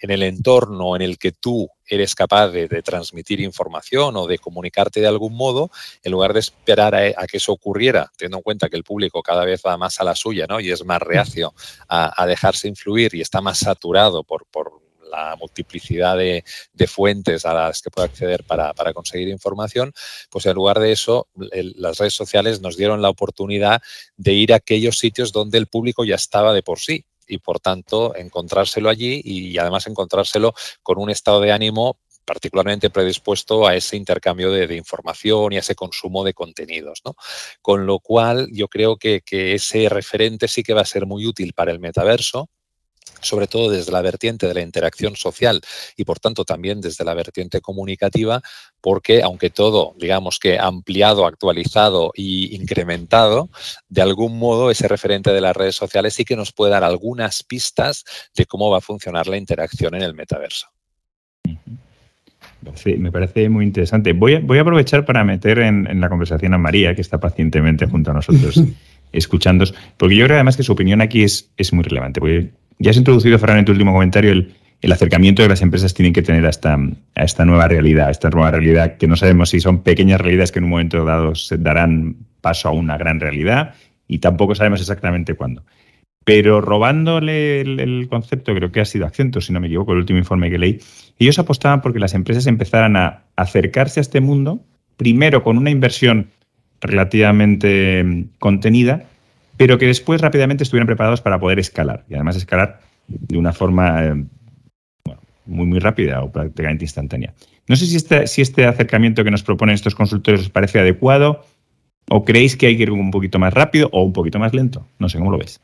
[0.00, 5.00] en el entorno en el que tú eres capaz de, transmitir información o de comunicarte
[5.00, 5.72] de algún modo,
[6.04, 9.44] en lugar de esperar a, que eso ocurriera, teniendo en cuenta que el público cada
[9.44, 10.60] vez va más a la suya ¿no?
[10.60, 11.52] y es más reacio
[11.88, 16.42] a, dejarse influir y está más saturado por, por la multiplicidad de,
[16.88, 19.92] fuentes a las que puede acceder para, conseguir información,
[20.30, 23.80] pues en lugar de eso, las redes sociales nos dieron la oportunidad
[24.16, 27.60] de ir a aquellos sitios donde el público ya estaba de por sí y por
[27.60, 33.96] tanto encontrárselo allí y además encontrárselo con un estado de ánimo particularmente predispuesto a ese
[33.96, 37.02] intercambio de, información y a ese consumo de contenidos.
[37.60, 41.26] Con lo cual, yo creo que, que ese referente sí que va a ser muy
[41.26, 42.48] útil para el metaverso
[43.22, 45.60] sobre todo desde la vertiente de la interacción social
[45.96, 48.42] y por tanto también desde la vertiente comunicativa,
[48.80, 53.48] porque aunque todo, digamos que ampliado, actualizado e incrementado,
[53.88, 57.42] de algún modo ese referente de las redes sociales sí que nos puede dar algunas
[57.42, 58.04] pistas
[58.34, 60.66] de cómo va a funcionar la interacción en el metaverso.
[62.98, 64.12] me parece muy interesante.
[64.12, 67.86] Voy a, voy a aprovechar para meter en, la conversación a María, que está pacientemente
[67.86, 68.62] junto a nosotros
[69.12, 69.64] escuchando,
[69.96, 72.20] porque yo creo además que su opinión aquí es, es muy relevante.
[72.78, 74.54] Ya has introducido, Ferran, en tu último comentario el,
[74.92, 78.96] acercamiento que las empresas tienen que tener a esta, nueva realidad, a esta nueva realidad
[78.96, 82.68] que no sabemos si son pequeñas realidades que en un momento dado se darán paso
[82.68, 83.74] a una gran realidad
[84.08, 85.62] y tampoco sabemos exactamente cuándo.
[86.24, 90.18] Pero robándole el, concepto, creo que ha sido Acento, si no me equivoco, el último
[90.18, 90.80] informe que leí,
[91.18, 94.60] ellos apostaban porque las empresas empezaran a acercarse a este mundo,
[94.96, 96.28] primero con una inversión
[96.80, 99.04] relativamente contenida
[99.62, 104.04] pero que después rápidamente estuvieran preparados para poder escalar y además escalar de una forma
[104.04, 104.24] eh,
[105.46, 107.32] muy, muy rápida o prácticamente instantánea.
[107.68, 111.44] No sé si este, si este acercamiento que nos proponen estos consultores os parece adecuado
[112.10, 114.84] o creéis que hay que ir un poquito más rápido o un poquito más lento.
[114.98, 115.60] No sé cómo lo ves.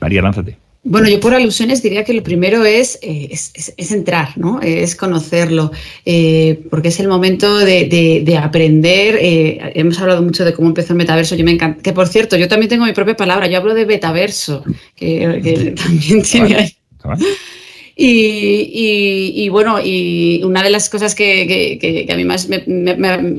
[0.00, 0.56] María, lánzate.
[0.84, 4.60] Bueno, yo por alusiones diría que lo primero es, eh, es, entrar, ¿no?
[4.62, 5.72] Es conocerlo,
[6.04, 9.18] eh, porque es el momento de, aprender.
[9.20, 11.82] Eh, hemos hablado mucho de cómo empezó el metaverso, yo me encanta.
[11.82, 14.64] Que por cierto, yo también tengo mi propia palabra, yo hablo de metaverso,
[14.94, 16.76] que, también tiene ahí.
[18.00, 22.64] Y, bueno, y una de las cosas que, a mí más me,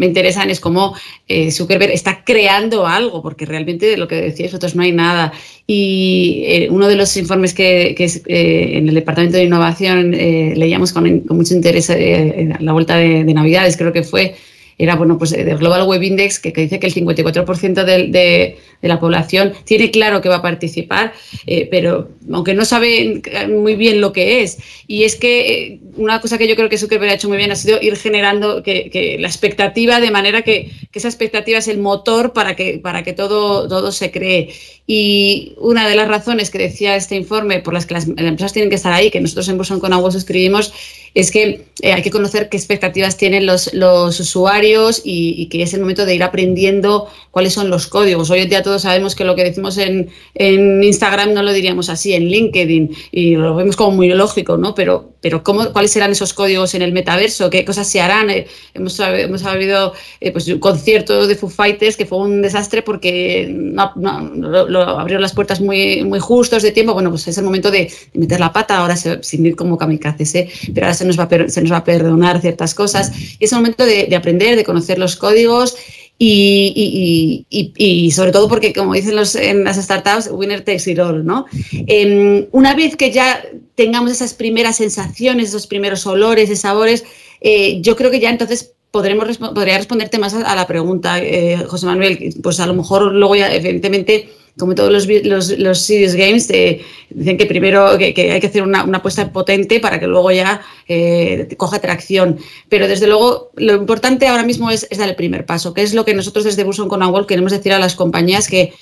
[0.05, 0.95] interesan es cómo
[1.29, 5.31] eh, Zuckerberg está creando algo, porque realmente de lo que decíais vosotros no hay nada.
[5.65, 11.23] Y eh, uno de los informes que, eh, en el Departamento de Innovación leíamos con,
[11.29, 14.35] mucho interés en la vuelta de, de Navidades, creo que fue
[14.79, 19.53] era bueno, pues del Global Web Index, que, dice que el 54% de, la población
[19.65, 21.11] tiene claro que va a participar,
[21.45, 24.57] eh, pero aunque no sabe muy bien lo que es.
[24.87, 27.51] Y es que eh, una cosa que yo creo que Zuckerberg ha hecho muy bien
[27.51, 32.31] ha sido ir generando que, la expectativa, de manera que, esa expectativa es el motor
[32.31, 34.49] para que, para que todo, todo se cree.
[34.91, 38.71] Y una de las razones que decía este informe por las que las, empresas tienen
[38.71, 40.73] que estar ahí, que nosotros en Burson con Aguas escribimos,
[41.13, 45.75] es que eh, hay que conocer qué expectativas tienen los, los usuarios y, que es
[45.75, 48.31] el momento de ir aprendiendo cuáles son los códigos.
[48.31, 51.89] Hoy en día todos sabemos que lo que decimos en, en Instagram no lo diríamos
[51.89, 54.73] así, en LinkedIn, y lo vemos como muy lógico, ¿no?
[54.73, 57.49] Pero, pero ¿cómo, ¿cuáles serán esos códigos en el metaverso?
[57.49, 58.29] ¿Qué cosas se harán?
[58.29, 62.81] Eh, hemos, hemos habido eh, pues, un concierto de Foo Fighters que fue un desastre
[62.81, 63.93] porque no,
[64.35, 66.93] lo, abrieron las puertas muy, muy justos de tiempo.
[66.93, 70.49] Bueno, pues es el momento de, meter la pata, ahora sin ir como kamikazes, ¿eh?
[70.73, 73.11] pero ahora se nos, va a se nos va a perdonar ciertas cosas.
[73.39, 75.75] Y es el momento de, aprender, de conocer los códigos
[76.21, 81.45] y, sobre todo porque, como dicen los, en las startups, winner takes it all, ¿no?
[81.87, 83.41] Em, una vez que ya
[83.75, 87.05] tengamos esas primeras sensaciones, esos primeros olores y sabores,
[87.39, 91.85] eh, yo creo que ya entonces podremos podría responderte más a, la pregunta, eh, José
[91.85, 92.35] Manuel.
[92.43, 94.29] Pues a lo mejor luego ya, evidentemente,
[94.59, 98.61] como todos los, los, los Serious Games, eh, dicen que primero que, hay que hacer
[98.61, 102.37] una, apuesta potente para que luego ya eh, coja tracción.
[102.67, 106.05] Pero desde luego lo importante ahora mismo es, dar el primer paso, que es lo
[106.05, 108.73] que nosotros desde Burson con Awol queremos decir a las compañías que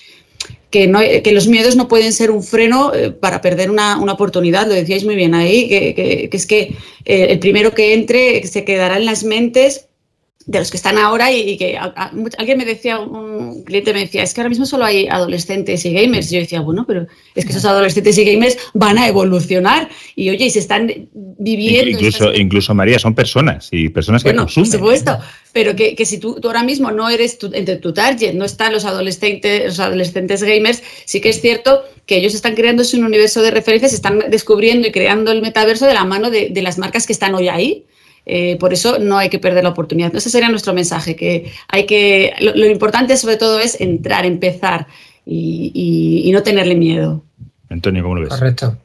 [0.69, 4.13] que, no, que, los miedos no pueden ser un freno eh, para perder una, una
[4.13, 8.45] oportunidad, lo decíais muy bien ahí, que, que, que es que el primero que entre
[8.45, 9.87] se quedará en las mentes
[10.47, 14.33] de los que están ahora y, que alguien me decía, un cliente me decía, es
[14.33, 16.31] que ahora mismo solo hay adolescentes y gamers.
[16.31, 17.05] Y yo decía, bueno, pero
[17.35, 21.91] es que esos adolescentes y gamers van a evolucionar y oye, y se están viviendo.
[21.91, 24.71] Incluso, incluso María, son personas y personas que consumen.
[24.71, 25.19] Por supuesto,
[25.51, 28.71] pero que, que si tú, tú, ahora mismo no eres entre tu target, no están
[28.71, 33.41] los adolescentes, los adolescentes gamers, sí que es cierto que ellos están creándose un universo
[33.41, 37.05] de referencias, están descubriendo y creando el metaverso de la mano de, de las marcas
[37.05, 37.83] que están hoy ahí.
[38.29, 40.13] Eh, por eso no hay que perder la oportunidad.
[40.13, 44.87] Ese sería nuestro mensaje, que hay que, lo, importante sobre todo es entrar, empezar
[45.25, 47.23] y, no tenerle miedo.
[47.69, 48.29] Antonio, ¿cómo lo ves?
[48.29, 48.77] Correcto.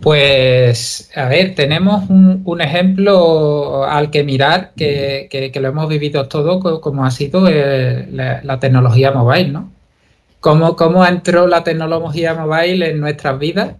[0.00, 7.04] Pues, a ver, tenemos un, ejemplo al que mirar que, lo hemos vivido todo, como
[7.04, 9.72] ha sido eh, la, tecnología mobile, ¿no?
[10.38, 13.74] Cómo, cómo entró la tecnología mobile en nuestras vidas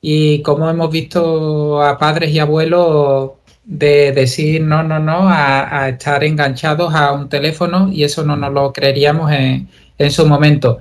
[0.00, 3.32] y cómo hemos visto a padres y abuelos
[3.68, 8.50] de decir no, no, no, a, estar enganchados a un teléfono y eso no nos
[8.50, 10.78] lo creeríamos en, su momento.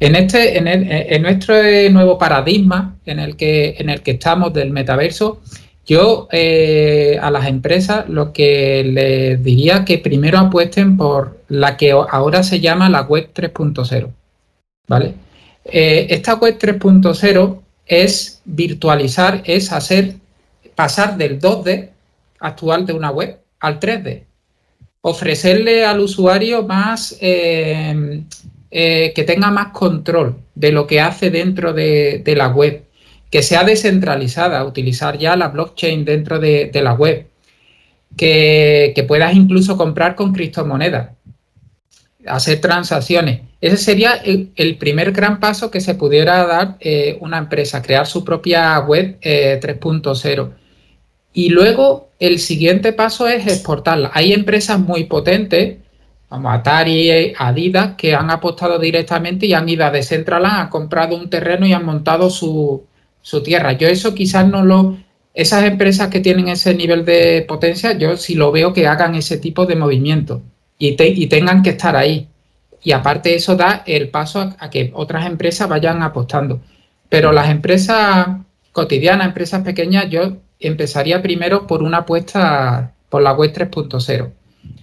[0.00, 1.54] En, este, en, nuestro
[1.92, 5.40] nuevo paradigma en el, que, en el que estamos del metaverso,
[5.86, 11.92] Yo eh, a las empresas lo que les diría que primero apuesten por la que
[11.92, 14.08] ahora se llama la web 3.0.
[14.88, 15.14] ¿Vale?
[15.64, 20.16] Eh, esta web 3.0 es virtualizar, es hacer
[20.74, 21.93] pasar del 2D
[22.46, 24.24] actual de una web al 3D.
[25.00, 28.24] Ofrecerle al usuario más eh,
[28.70, 32.84] que tenga más control de lo que hace dentro de la web
[33.34, 37.26] que sea descentralizada, utilizar ya la blockchain dentro de, la web,
[38.16, 41.10] que, puedas incluso comprar con criptomonedas,
[42.24, 43.40] hacer transacciones.
[43.60, 48.24] Ese sería el, primer gran paso que se pudiera dar eh, una empresa, crear su
[48.24, 50.52] propia web 3.0.
[51.34, 54.12] Y luego el siguiente paso es exportarla.
[54.14, 55.78] Hay empresas muy potentes,
[56.28, 61.28] como Atari, Adidas, que han apostado directamente y han ido a Decentraland, han comprado un
[61.28, 62.86] terreno y han montado su,
[63.20, 63.72] su tierra.
[63.72, 64.96] Yo eso quizás no lo...
[65.34, 69.36] Esas empresas que tienen ese nivel de potencia, yo sí lo veo que hagan ese
[69.36, 70.42] tipo de movimiento
[70.78, 72.28] y, y tengan que estar ahí.
[72.84, 76.60] Y aparte eso da el paso a, que otras empresas vayan apostando.
[77.08, 78.28] Pero las empresas
[78.70, 84.32] cotidianas, empresas pequeñas, yo empezaría primero por una apuesta por la web 3.0.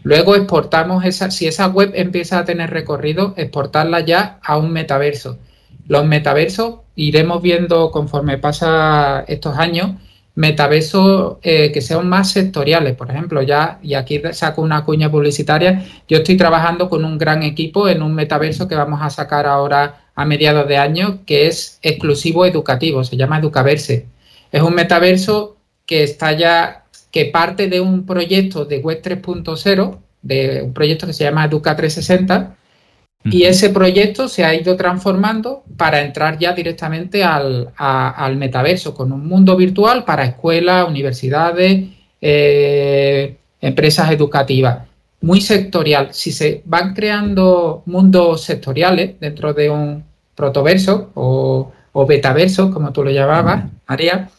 [0.03, 5.37] Luego exportamos esa, si esa web empieza a tener recorrido, exportarla ya a un metaverso.
[5.87, 9.91] Los metaversos iremos viendo conforme pasa estos años,
[10.35, 12.95] metaversos eh, que sean más sectoriales.
[12.95, 17.43] Por ejemplo, ya, y aquí saco una cuña publicitaria, yo estoy trabajando con un gran
[17.43, 21.79] equipo en un metaverso que vamos a sacar ahora a mediados de año, que es
[21.81, 24.07] exclusivo educativo, se llama Educaverse.
[24.51, 25.57] Es un metaverso
[25.91, 31.11] que está ya, que parte de un proyecto de Web 3.0, de un proyecto que
[31.11, 32.55] se llama Educa 360,
[33.25, 37.73] y ese proyecto se ha ido transformando para entrar ya directamente al,
[38.37, 41.89] metaverso, con un mundo virtual para escuelas, universidades,
[42.21, 44.87] eh, empresas educativas.
[45.19, 46.13] Muy sectorial.
[46.13, 51.73] Si se van creando mundos sectoriales dentro de un protoverso o,
[52.07, 54.29] betaverso, como tú lo llamabas, María,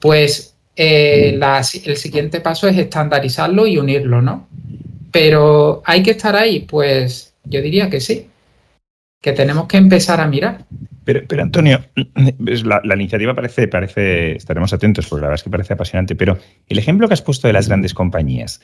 [0.00, 1.38] pues eh,
[1.84, 4.48] el siguiente paso es estandarizarlo y unirlo, ¿no?
[5.10, 8.28] Pero hay que estar ahí, pues yo diría que sí,
[9.20, 10.64] que tenemos que empezar a mirar.
[11.04, 11.84] Pero, pero Antonio,
[12.64, 16.38] la, la, iniciativa parece, parece, estaremos atentos porque la verdad es que parece apasionante, pero
[16.68, 18.60] el ejemplo que has puesto de las grandes compañías,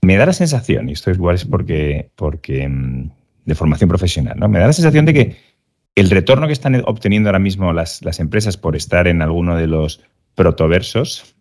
[0.00, 3.10] me da la sensación, y esto igual es porque, porque mm,
[3.44, 4.48] de formación profesional, ¿no?
[4.48, 5.36] Me da la sensación de que
[5.94, 9.66] el retorno que están obteniendo ahora mismo las, las empresas por estar en alguno de
[9.66, 10.00] los
[10.34, 11.36] protoversos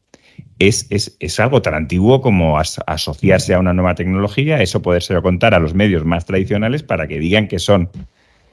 [0.68, 5.74] es, algo tan antiguo como asociarse a una nueva tecnología, eso podérselo contar a los
[5.74, 7.90] medios más tradicionales para que digan que son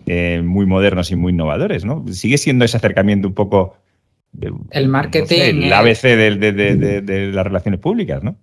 [0.07, 2.05] eh, muy modernos y muy innovadores, ¿no?
[2.11, 3.77] Sigue siendo ese acercamiento un poco...
[4.71, 5.63] el marketing...
[5.65, 8.37] el ABC de, las relaciones públicas, ¿no?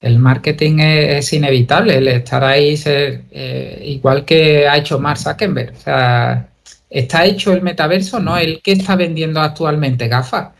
[0.00, 5.72] El marketing es, inevitable, el estar ahí, ser, eh, igual que ha hecho Mark Zuckerberg.
[5.72, 6.48] O sea,
[6.90, 8.36] está hecho el metaverso, ¿no?
[8.36, 10.50] El que está vendiendo actualmente gafas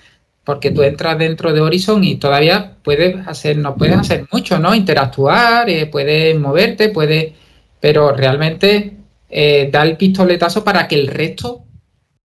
[0.47, 4.77] porque tú entras dentro de Horizon y todavía puedes hacer, no puedes hacer mucho, ¿no?
[4.77, 7.33] Interactuar, eh, puedes moverte, puedes,
[7.81, 8.93] pero realmente
[9.29, 11.65] eh, da el pistoletazo para que el resto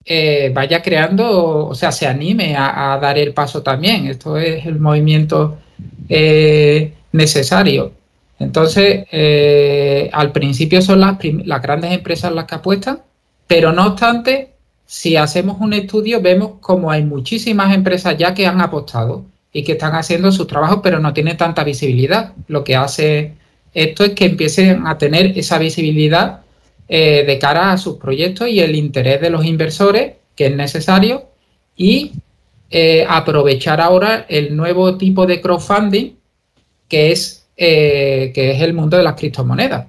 [0.04, 4.06] eh, vaya creando, o sea, se anime a, dar el paso también.
[4.06, 5.58] Esto es el movimiento
[7.10, 7.94] necesario.
[8.38, 9.06] Entonces,
[10.12, 13.00] al principio son las, las grandes empresas las que apuestan,
[13.48, 14.53] pero no obstante,
[14.94, 19.72] si hacemos un estudio, vemos como hay muchísimas empresas ya que han apostado y que
[19.72, 22.32] están haciendo sus trabajos, pero no tienen tanta visibilidad.
[22.46, 23.32] Lo que hace
[23.74, 26.42] esto es que empiecen a tener esa visibilidad
[26.88, 31.24] eh, de cara a sus proyectos y el interés de los inversores, que es necesario,
[31.76, 32.12] y
[32.70, 36.12] eh, aprovechar ahora el nuevo tipo de crowdfunding,
[36.88, 39.86] que es, eh, que es el mundo de las criptomonedas.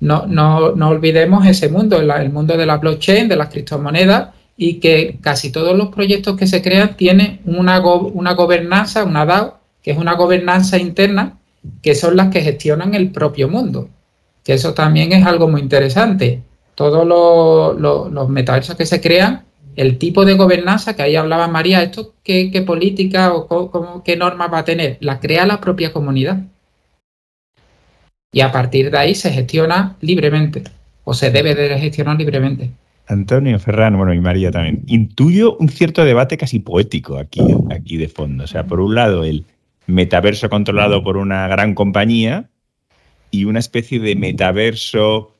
[0.00, 4.74] No, no, no olvidemos ese mundo, el, mundo de la blockchain, de las criptomonedas, y
[4.74, 9.92] que casi todos los proyectos que se crean tienen una, una gobernanza, una DAO, que
[9.92, 11.38] es una gobernanza interna,
[11.82, 13.88] que son las que gestionan el propio mundo.
[14.44, 16.42] Que eso también es algo muy interesante.
[16.74, 19.44] Todos los, los, metaversos que se crean,
[19.76, 24.52] el tipo de gobernanza, que ahí hablaba María, esto qué, qué política o qué normas
[24.52, 26.38] va a tener, la crea la propia comunidad
[28.36, 30.62] y a partir de ahí se gestiona libremente
[31.04, 32.70] o se debe de gestionar libremente.
[33.08, 34.82] Antonio Ferran, bueno, y María también.
[34.88, 38.44] Intuyo un cierto debate casi poético aquí, aquí de fondo.
[38.44, 39.46] O sea, por un lado, el
[39.86, 42.50] metaverso controlado por una gran compañía
[43.30, 45.32] y una especie de metaverso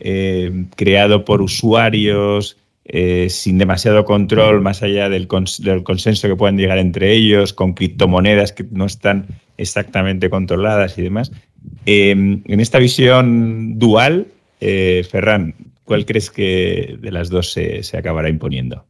[0.00, 6.78] eh, creado por usuarios eh, sin demasiado control, más allá del, consenso que puedan llegar
[6.78, 9.26] entre ellos, con criptomonedas que no están
[9.56, 11.30] exactamente controladas y demás.
[11.86, 14.28] Em, en esta visión dual,
[14.60, 15.54] eh, Ferran,
[15.84, 18.84] ¿cuál crees que de las dos se acabará imponiendo?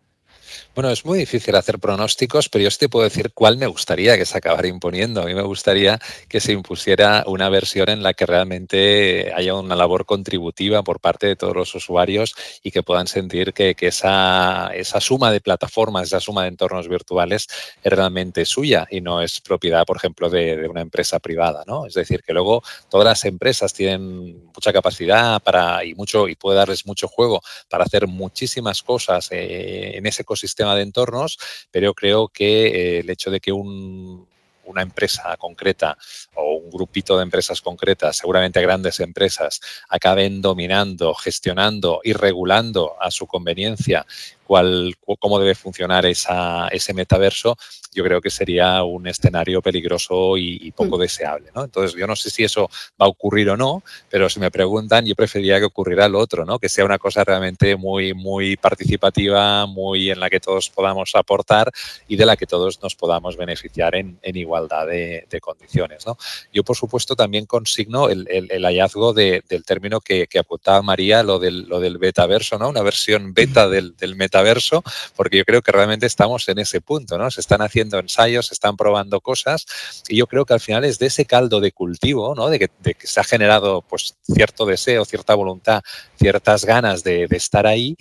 [0.73, 4.17] Bueno, es muy difícil hacer pronósticos, pero yo sí te puedo decir cuál me gustaría
[4.17, 5.21] que se acabara imponiendo.
[5.21, 5.99] A mí me gustaría
[6.29, 11.27] que se impusiera una versión en la que realmente haya una labor contributiva por parte
[11.27, 16.21] de todos los usuarios y que puedan sentir que, esa, esa, suma de plataformas, esa
[16.21, 17.49] suma de entornos virtuales
[17.83, 21.65] es realmente suya y no es propiedad, por ejemplo, de, una empresa privada.
[21.67, 21.85] ¿no?
[21.87, 26.59] Es decir, que luego todas las empresas tienen mucha capacidad para y mucho y puede
[26.59, 31.39] darles mucho juego para hacer muchísimas cosas eh, en ese ecosistema de entornos,
[31.71, 35.97] pero creo que eh, el hecho de que una empresa concreta
[36.41, 43.11] o un grupito de empresas concretas, seguramente grandes empresas, acaben dominando, gestionando y regulando a
[43.11, 44.07] su conveniencia
[44.51, 47.57] cuál, cómo debe funcionar esa, ese metaverso,
[47.93, 51.01] yo creo que sería un escenario peligroso y, poco mm.
[51.01, 51.51] deseable.
[51.55, 51.63] ¿no?
[51.63, 52.69] Entonces, yo no sé si eso
[53.01, 56.45] va a ocurrir o no, pero si me preguntan, yo preferiría que ocurriera lo otro,
[56.45, 56.59] ¿no?
[56.59, 61.71] que sea una cosa realmente muy, muy participativa, muy en la que todos podamos aportar
[62.09, 66.05] y de la que todos nos podamos beneficiar en, igualdad de, condiciones.
[66.07, 66.19] ¿no?
[66.53, 68.27] Yo, por supuesto, también consigno el,
[68.65, 72.69] hallazgo del término que, que, apuntaba María, lo del, lo del betaverso, ¿no?
[72.69, 74.83] una versión beta del, del metaverso verso,
[75.17, 77.31] porque yo creo que realmente estamos en ese punto, ¿no?
[77.31, 79.67] Se están haciendo ensayos, se están probando cosas
[80.09, 82.49] y yo creo que al final es de ese caldo de cultivo, ¿no?
[82.49, 82.71] De que,
[83.03, 85.83] se ha generado pues cierto deseo, cierta voluntad,
[86.19, 87.97] ciertas ganas de, de estar ahí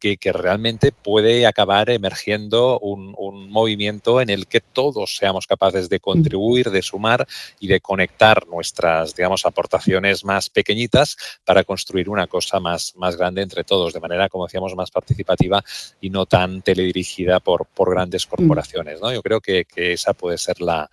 [0.00, 3.12] que, realmente puede acabar emergiendo un,
[3.50, 7.26] movimiento en el que todos seamos capaces de contribuir, de sumar
[7.60, 13.42] y de conectar nuestras, digamos, aportaciones más pequeñitas para construir una cosa más, más grande
[13.42, 15.64] entre todos, de manera, como decíamos, más participativa
[16.00, 19.00] y no tan teledirigida por, por grandes corporaciones.
[19.00, 19.12] ¿no?
[19.12, 20.88] Yo creo que, esa puede ser la,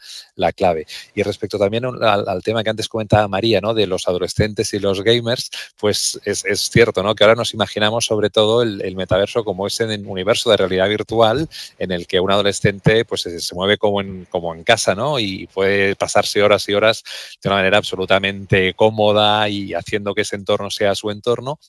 [0.56, 0.88] clave.
[1.14, 3.74] Y respecto también al, tema que antes comentaba María, ¿no?
[3.74, 7.14] de los adolescentes y los gamers, pues es, cierto ¿no?
[7.14, 11.92] que ahora nos imaginamos sobre todo el metaverso como ese universo de realidad virtual en
[11.92, 15.20] el que un adolescente pues se, mueve como en, como en casa, ¿no?
[15.20, 17.04] Y puede pasarse horas y horas
[17.42, 21.60] de una manera absolutamente cómoda y haciendo que ese entorno sea su entorno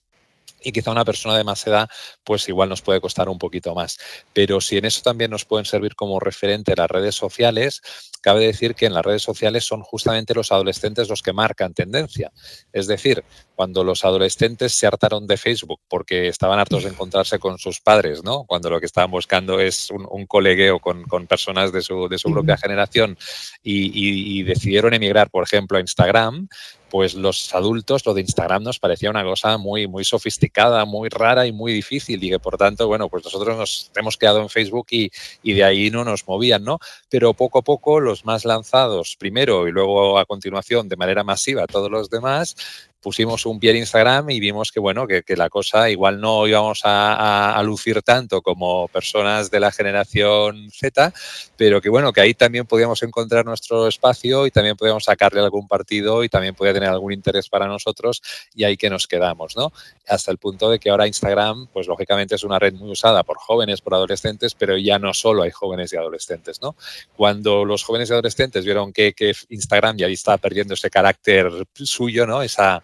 [0.63, 1.89] y quizá una persona de más edad,
[2.25, 3.99] pues igual nos puede costar un poquito más.
[4.33, 7.83] Pero si en eso también nos pueden servir como referente las redes sociales,
[8.21, 12.33] cabe decir que en las redes sociales son justamente los adolescentes los que marcan tendencia.
[12.73, 17.59] Es decir, cuando los adolescentes se hartaron de Facebook porque estaban hartos de encontrarse con
[17.59, 18.45] sus padres, ¿no?
[18.45, 22.57] Cuando lo que estaban buscando es un, colegueo con, personas de su, de su propia
[22.57, 23.19] generación
[23.63, 26.49] y, y decidieron emigrar, por ejemplo, a Instagram,
[26.91, 31.47] pues los adultos, lo de Instagram nos parecía una cosa muy, muy sofisticada, muy rara
[31.47, 34.89] y muy difícil y que por tanto, bueno, pues nosotros nos hemos quedado en Facebook
[34.91, 35.11] y,
[35.43, 36.79] y, de ahí no nos movían, ¿no?
[37.09, 41.67] Pero poco a poco los más lanzados primero y luego a continuación de manera masiva
[41.67, 42.57] todos los demás,
[43.01, 46.81] pusimos un pie en Instagram y vimos que, bueno, que, la cosa igual no íbamos
[46.85, 51.13] a, lucir tanto como personas de la generación Z,
[51.57, 55.69] pero que, bueno, que ahí también podíamos encontrar nuestro espacio y también podíamos sacarle algún
[55.69, 58.23] partido y también podía tener algún interés para nosotros
[58.55, 59.73] y ahí que nos quedamos, ¿no?
[60.09, 63.39] Hasta el punto de que ahora Instagram, pues lógicamente es una red muy usada por
[63.39, 66.77] jóvenes, por adolescentes, pero ya no solo hay jóvenes y adolescentes, ¿no?
[67.17, 72.27] Cuando los jóvenes y adolescentes vieron que, que Instagram ya estaba perdiendo ese carácter suyo,
[72.27, 72.43] ¿no?
[72.43, 72.83] Esa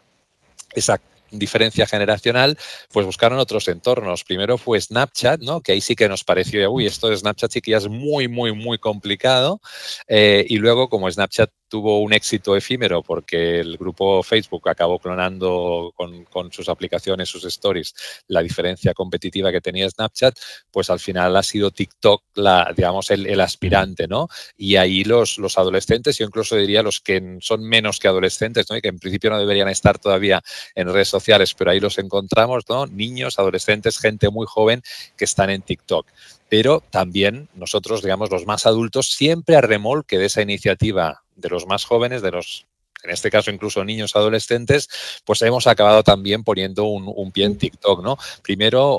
[0.76, 1.00] esa
[1.30, 2.56] diferencia generacional,
[2.92, 4.24] pues buscaron otros entornos.
[4.24, 5.60] Primero fue Snapchat, ¿no?
[5.60, 8.28] Que ahí sí que nos pareció, uy, esto de Snapchat sí que ya es muy,
[8.28, 9.60] muy, muy complicado.
[10.08, 15.92] Eh, y luego, como Snapchat tuvo un éxito efímero porque el grupo Facebook acabó clonando
[15.94, 17.94] con, sus aplicaciones, sus stories,
[18.28, 20.38] la diferencia competitiva que tenía Snapchat,
[20.70, 24.28] pues al final ha sido TikTok la, digamos, el, aspirante, ¿no?
[24.56, 28.76] Y ahí los, los adolescentes, yo incluso diría los que son menos que adolescentes, ¿no?
[28.76, 30.42] Y que en principio no deberían estar todavía
[30.74, 32.86] en redes sociales, pero ahí los encontramos, ¿no?
[32.86, 34.82] Niños, adolescentes, gente muy joven
[35.16, 36.06] que están en TikTok
[36.48, 41.66] pero también nosotros, digamos, los más adultos, siempre a remolque de esa iniciativa de los
[41.66, 42.66] más jóvenes, de los
[43.06, 44.88] en este caso incluso niños adolescentes,
[45.24, 48.18] pues hemos acabado también poniendo un, pie en TikTok, ¿no?
[48.42, 48.96] Primero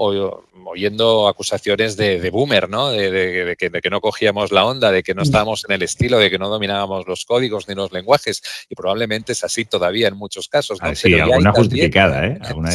[0.66, 2.90] oyendo acusaciones de, boomer, ¿no?
[2.90, 6.40] De, que, no cogíamos la onda, de que no estábamos en el estilo, de que
[6.40, 10.82] no dominábamos los códigos ni los lenguajes, y probablemente es así todavía en muchos casos,
[10.82, 10.90] ¿no?
[10.90, 12.38] Ah, sí, alguna justificada, ¿eh?
[12.48, 12.72] Alguna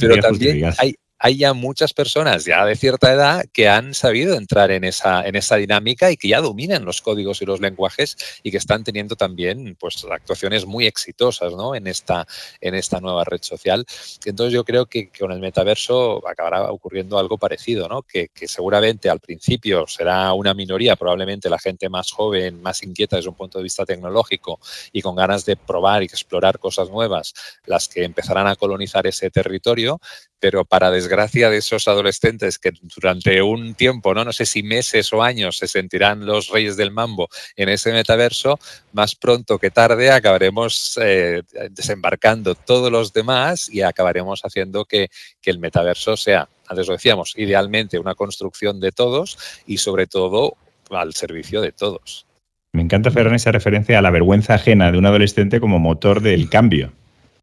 [0.00, 4.70] pero también hay, hay ya muchas personas ya de cierta edad que han sabido entrar
[4.70, 8.50] en esa, en esa dinámica y que ya dominan los códigos y los lenguajes y
[8.50, 11.74] que están teniendo también pues, actuaciones muy exitosas ¿no?
[11.74, 12.26] en, esta,
[12.60, 13.86] en esta nueva red social.
[14.24, 18.02] Entonces yo creo que, con el metaverso acabará ocurriendo algo parecido, ¿no?
[18.02, 23.16] que, que seguramente al principio será una minoría, probablemente la gente más joven, más inquieta
[23.16, 24.60] desde un punto de vista tecnológico
[24.92, 27.32] y con ganas de probar y explorar cosas nuevas,
[27.64, 30.00] las que empezarán a colonizar ese territorio,
[30.40, 35.12] pero para desgracia de esos adolescentes que durante un tiempo, no, no sé si meses
[35.12, 38.58] o años, se sentirán los reyes del mambo en ese metaverso,
[38.92, 45.08] más pronto que tarde acabaremos eh, desembarcando todos los demás y acabaremos haciendo que,
[45.40, 50.56] que el metaverso sea, antes lo decíamos, idealmente una construcción de todos y sobre todo
[50.90, 52.26] al servicio de todos.
[52.72, 56.50] Me encanta, Ferran, esa referencia a la vergüenza ajena de un adolescente como motor del
[56.50, 56.92] cambio.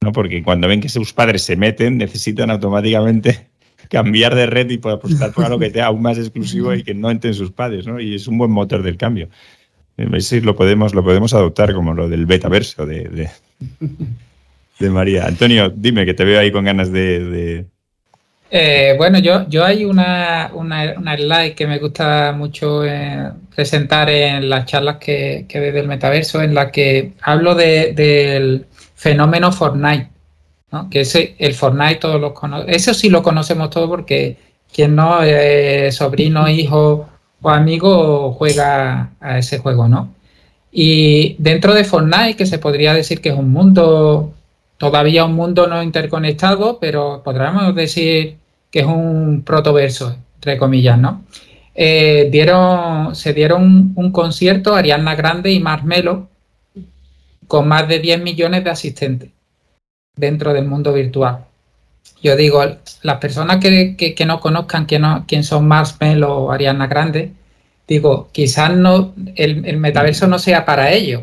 [0.04, 0.12] ¿No?
[0.12, 3.47] Porque cuando ven que sus padres se meten, necesitan automáticamente
[3.89, 6.93] cambiar de red y poder apostar por algo que sea aún más exclusivo y que
[6.93, 7.99] no entren sus padres, ¿no?
[7.99, 9.30] Y es un buen motor del cambio.
[10.20, 13.30] Sí, lo podemos, lo podemos adoptar como lo del betaverso de,
[14.80, 15.28] de, María.
[15.28, 17.66] Antonio, dime que te veo ahí con ganas de.
[18.49, 24.10] Eh, bueno, yo, yo hay una, una, una, slide que me gusta mucho eh, presentar
[24.10, 28.66] en las charlas que, que del metaverso, en la que hablo de, del
[29.04, 30.10] fenómeno Fortnite,
[30.72, 30.89] ¿no?
[30.89, 34.38] que ese, el Fortnite todos los conocemos, eso sí lo conocemos todos porque
[34.74, 37.10] quien no, es sobrino, hijo
[37.41, 40.14] o amigo juega a ese juego, ¿no?
[40.72, 44.34] Y dentro de Fortnite, que se podría decir que es un mundo,
[44.78, 48.38] todavía un mundo no interconectado, pero podríamos decir
[48.72, 51.26] que es un protoverso, entre comillas, ¿no?
[51.76, 56.30] Eh, dieron, se dieron un concierto Ariana Grande y Marmelo
[57.54, 59.30] con más de 10 millones de asistentes
[60.16, 61.45] dentro del mundo virtual.
[62.20, 62.64] Yo digo,
[63.04, 67.32] las personas que, no conozcan quién, no, quién son Marshmallow o Ariana Grande,
[67.88, 71.22] digo, quizás no, el, metaverso no sea para ellos.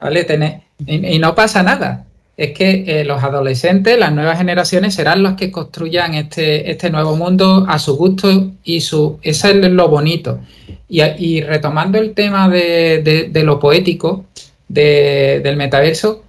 [0.00, 0.62] ¿Vale?
[0.86, 2.06] y, no pasa nada.
[2.38, 7.14] Es que eh, los adolescentes, las nuevas generaciones, serán los que construyan este, este nuevo
[7.14, 9.18] mundo a su gusto y su.
[9.20, 10.40] Eso es lo bonito.
[10.88, 14.24] Y, retomando el tema de lo poético,
[14.68, 16.24] del metaverso,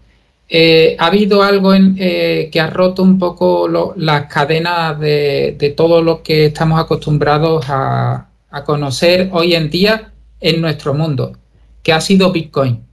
[0.49, 3.67] eh, ha habido algo en, eh, que ha roto un poco
[3.97, 8.23] las cadenas de, todo lo que estamos acostumbrados a,
[8.65, 11.37] conocer hoy en día en nuestro mundo,
[11.83, 12.83] que ha sido Bitcoin.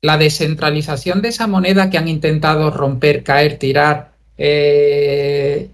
[0.00, 5.70] La descentralización de esa moneda que han intentado romper, caer, tirar, eh,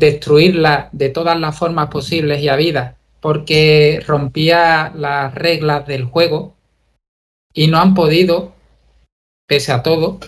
[0.00, 6.56] destruirla de todas las formas posibles y habidas, porque rompía las reglas del juego,
[7.58, 8.52] y no han podido,
[9.48, 10.20] pese a todo,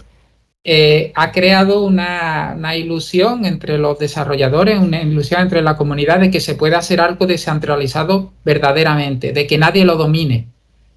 [0.64, 6.41] eh, ha creado una, ilusión entre los desarrolladores, una ilusión entre la comunidad de que
[6.41, 10.49] se puede hacer algo descentralizado verdaderamente, de que nadie lo domine,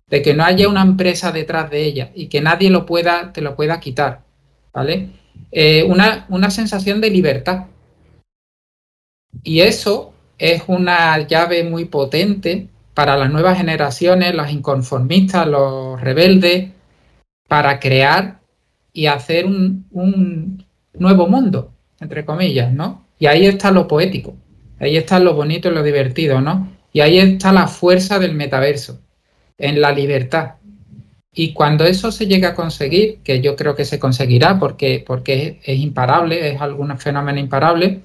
[0.08, 3.42] de que no haya una empresa detrás de ella y que nadie lo pueda, te
[3.42, 4.22] lo pueda quitar,
[4.74, 5.10] ¿vale?
[5.52, 7.68] Eh, una, una sensación de libertad.
[9.44, 16.72] Y eso es una llave muy potente para las nuevas generaciones, los inconformistas, los rebeldes,
[17.48, 18.40] para crear
[18.92, 23.06] y hacer un, nuevo mundo, entre comillas, ¿no?
[23.18, 24.36] Y ahí está lo poético,
[24.80, 26.72] ahí está lo bonito y lo divertido, ¿no?
[26.92, 29.00] Y ahí está la fuerza del metaverso,
[29.58, 30.56] en la libertad.
[31.34, 35.60] Y cuando eso se llegue a conseguir, que yo creo que se conseguirá porque, porque
[35.64, 38.02] es, es imparable, es algún fenómeno imparable,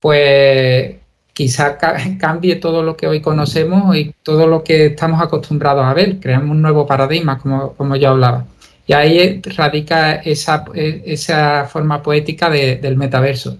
[0.00, 0.96] pues
[1.38, 1.78] quizá
[2.18, 6.50] cambie todo lo que hoy conocemos y todo lo que estamos acostumbrados a ver, creamos
[6.50, 8.44] un nuevo paradigma, como, como yo hablaba.
[8.88, 13.56] Y ahí radica esa, esa forma poética del metaverso,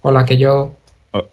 [0.00, 0.76] con la que yo...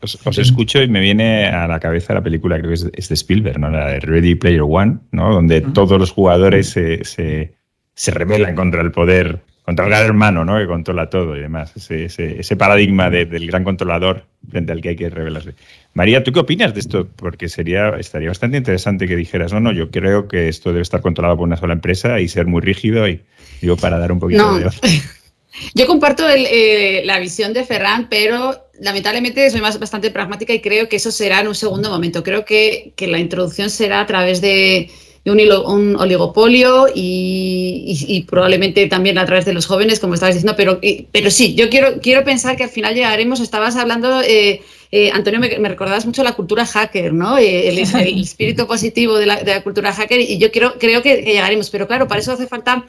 [0.01, 3.59] Os, escucho y me viene a la cabeza la película, creo que es, de Spielberg,
[3.59, 3.69] ¿no?
[3.69, 5.33] la de Ready Player One, ¿no?
[5.33, 7.53] donde todos los jugadores se, se,
[7.93, 10.57] se rebelan contra el poder contra el gran hermano, ¿no?
[10.59, 11.73] Que controla todo y demás.
[11.75, 15.55] Ese, paradigma del gran controlador frente al que hay que revelarse.
[15.95, 17.07] María, ¿tú qué opinas de esto?
[17.15, 21.01] Porque sería, estaría bastante interesante que dijeras, no, no, yo creo que esto debe estar
[21.01, 23.21] controlado por una sola empresa y ser muy rígido y
[23.61, 24.69] digo para dar un poquito de
[25.73, 30.89] Yo comparto eh, la visión de Ferran, pero lamentablemente soy más, bastante pragmática y creo
[30.89, 32.23] que eso será en un segundo momento.
[32.23, 34.91] Creo que, que la introducción será a través de,
[35.31, 40.79] un, oligopolio y, probablemente también a través de los jóvenes, como estabas diciendo, pero,
[41.11, 44.61] pero sí, yo quiero, quiero pensar que al final llegaremos, estabas hablando, eh,
[44.91, 47.37] eh, Antonio, me, recordabas mucho la cultura hacker, ¿no?
[47.37, 47.79] Eh, el,
[48.19, 52.21] espíritu positivo de la, cultura hacker y yo quiero, creo que, llegaremos, pero claro, para
[52.21, 52.85] eso hace falta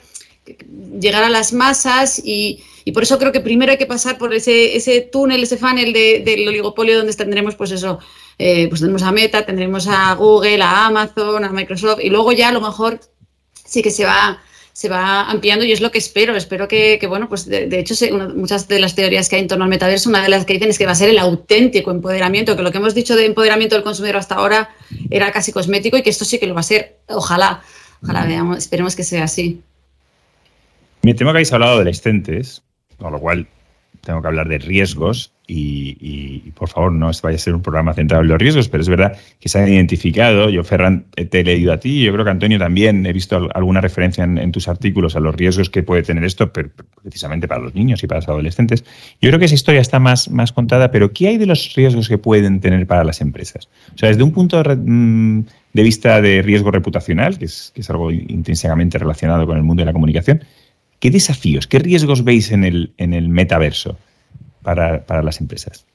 [1.00, 4.76] llegar a las masas y, por eso creo que primero hay que pasar por ese,
[4.76, 7.98] ese túnel, ese funnel del oligopolio donde tendremos pues eso,
[8.38, 12.50] eh, pues tendremos a Meta, tendremos a Google, a Amazon, a Microsoft y luego ya
[12.50, 13.00] a lo mejor
[13.64, 14.40] sí que se va
[14.76, 16.36] se va ampliando y es lo que espero.
[16.36, 17.94] Espero que, bueno, pues de, hecho,
[18.34, 20.68] muchas de las teorías que hay en torno al metaverso, una de las que dicen
[20.68, 23.74] es que va a ser el auténtico empoderamiento, que lo que hemos dicho de empoderamiento
[23.74, 24.68] del consumidor hasta ahora
[25.08, 26.98] era casi cosmético y que esto sí que lo va a ser.
[27.08, 27.62] Ojalá,
[28.02, 29.62] ojalá veamos, esperemos que sea así.
[31.06, 32.64] Me temo que habéis hablado de adolescentes,
[32.98, 33.46] con lo cual
[34.00, 38.24] tengo que hablar de riesgos y, por favor no vaya a ser un programa centrado
[38.24, 40.50] en los riesgos, pero es verdad que se han identificado.
[40.50, 43.80] Yo, Ferran, te he leído a ti, yo creo que Antonio también he visto alguna
[43.80, 48.02] referencia en, tus artículos a los riesgos que puede tener esto, precisamente para los niños
[48.02, 48.84] y para los adolescentes.
[49.22, 52.08] Yo creo que esa historia está más, más contada, pero ¿qué hay de los riesgos
[52.08, 53.68] que pueden tener para las empresas?
[53.94, 57.90] O sea, desde un punto de, mm, vista de riesgo reputacional, que es, que es
[57.90, 60.42] algo intrínsecamente relacionado con el mundo de la comunicación,
[61.00, 63.96] ¿qué desafíos, qué riesgos veis en el, en el metaverso?
[64.66, 65.86] para, las empresas?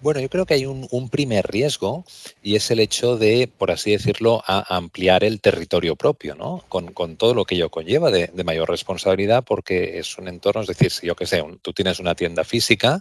[0.00, 2.04] Bueno, yo creo que hay un, primer riesgo
[2.42, 6.64] y es el hecho de, por así decirlo, ampliar el territorio propio, ¿no?
[6.68, 10.92] Con, todo lo que ello conlleva de, mayor responsabilidad porque es un entorno, es decir,
[10.92, 13.00] si yo que sé, tú tienes una tienda física,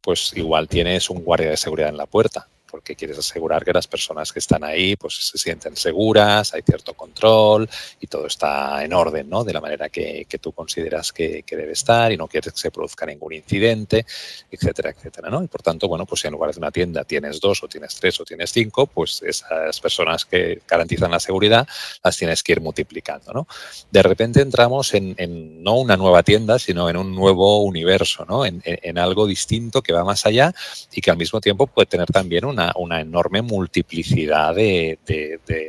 [0.00, 3.86] pues igual tienes un guardia de seguridad en la puerta porque quieres asegurar que las
[3.86, 7.68] personas que están ahí pues se sienten seguras, hay cierto control
[8.00, 9.44] y todo está en orden, ¿no?
[9.44, 13.04] De la manera que, tú consideras que, debe estar y no quieres que se produzca
[13.04, 14.06] ningún incidente,
[14.50, 15.42] etcétera, etcétera, ¿no?
[15.42, 17.94] Y por tanto, bueno, pues si en lugar de una tienda tienes dos o tienes
[17.96, 21.66] tres o tienes cinco, pues esas personas que garantizan la seguridad
[22.02, 23.46] las tienes que ir multiplicando, ¿no?
[23.90, 25.16] De repente entramos en,
[25.62, 28.46] no una nueva tienda, sino en un nuevo universo, ¿no?
[28.46, 30.54] En, en algo distinto que va más allá
[30.92, 34.98] y que al mismo tiempo puede tener también una una, enorme multiplicidad de,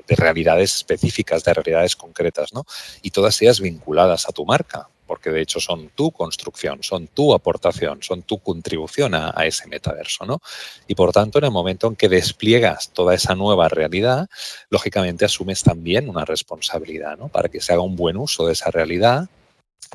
[0.08, 2.66] realidades específicas, de realidades concretas, ¿no?
[3.02, 7.34] Y todas ellas vinculadas a tu marca, porque de hecho son tu construcción, son tu
[7.34, 10.42] aportación, son tu contribución a, ese metaverso, ¿no?
[10.88, 14.30] Y por tanto, en el momento en que despliegas toda esa nueva realidad,
[14.70, 17.28] lógicamente asumes también una responsabilidad, ¿no?
[17.28, 19.28] Para que se haga un buen uso de esa realidad,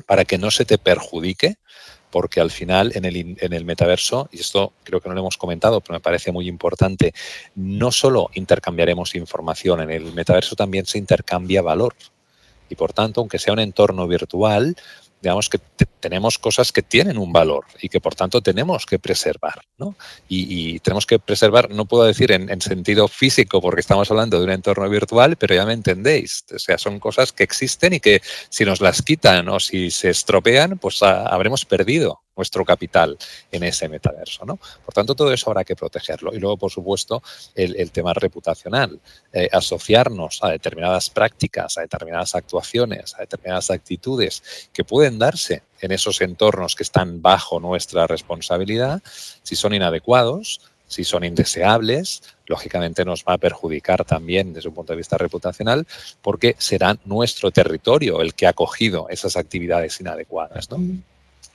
[0.05, 1.57] para que no se te perjudique,
[2.09, 5.37] porque al final en el, en el metaverso, y esto creo que no lo hemos
[5.37, 7.13] comentado, pero me parece muy importante,
[7.55, 11.93] no solo intercambiaremos información, en el metaverso también se intercambia valor.
[12.69, 14.75] Y por tanto, aunque sea un entorno virtual,
[15.21, 15.59] digamos que
[16.07, 19.59] tenemos cosas que tienen un valor y que por tanto tenemos que preservar.
[19.77, 19.93] ¿no?
[20.29, 24.51] Y, tenemos que preservar, no puedo decir en, sentido físico porque estamos hablando de un
[24.51, 26.45] entorno virtual, pero ya me entendéis.
[26.55, 30.09] O sea, son cosas que existen y que si nos las quitan o si se
[30.09, 33.17] estropean, pues habremos perdido nuestro capital
[33.51, 34.45] en ese metaverso.
[34.45, 34.57] ¿no?
[34.57, 36.33] Por tanto, todo eso habrá que protegerlo.
[36.33, 37.21] Y luego, por supuesto,
[37.55, 38.99] el, tema reputacional.
[39.33, 45.91] Eh, asociarnos a determinadas prácticas, a determinadas actuaciones, a determinadas actitudes que pueden darse en
[45.91, 49.01] esos entornos que están bajo nuestra responsabilidad,
[49.43, 54.93] si son inadecuados, si son indeseables, lógicamente nos va a perjudicar también desde un punto
[54.93, 55.85] de vista reputacional,
[56.21, 60.71] porque será nuestro territorio el que ha cogido esas actividades inadecuadas.
[60.71, 60.79] ¿no?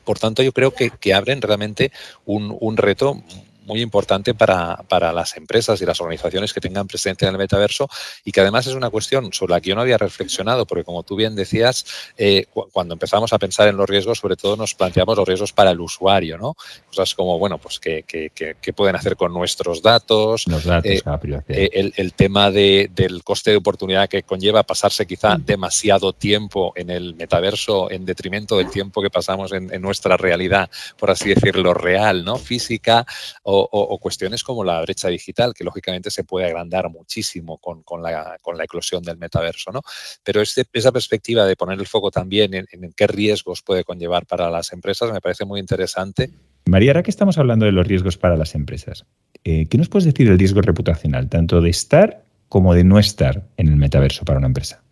[0.04, 1.92] Por tanto, yo creo que, que abren realmente
[2.26, 3.22] un, un reto
[3.66, 7.88] muy importante para, para, las empresas y las organizaciones que tengan presencia en el metaverso
[8.24, 11.02] y que además es una cuestión sobre la que yo no había reflexionado, porque como
[11.02, 11.84] tú bien decías,
[12.16, 15.70] eh, cuando empezamos a pensar en los riesgos, sobre todo nos planteamos los riesgos para
[15.70, 16.56] el usuario, ¿no?
[16.88, 21.02] Cosas como, bueno, pues qué, qué, pueden hacer con nuestros datos, los datos eh,
[21.48, 25.44] eh, el, el, tema de, del coste de oportunidad que conlleva pasarse quizá mm.
[25.44, 30.70] demasiado tiempo en el metaverso en detrimento del tiempo que pasamos en, en nuestra realidad,
[30.98, 32.36] por así decirlo, real, ¿no?
[32.36, 33.06] Física
[33.42, 33.51] o,
[34.00, 38.64] cuestiones como la brecha digital, que lógicamente se puede agrandar muchísimo con, la, con la,
[38.64, 39.70] eclosión del metaverso.
[39.72, 39.82] ¿no?
[40.22, 44.50] Pero este, esa perspectiva de poner el foco también en, qué riesgos puede conllevar para
[44.50, 46.30] las empresas me parece muy interesante.
[46.66, 49.06] María, ahora que estamos hablando de los riesgos para las empresas,
[49.44, 53.48] eh, ¿qué nos puedes decir del riesgo reputacional, tanto de estar como de no estar
[53.56, 54.82] en el metaverso para una empresa?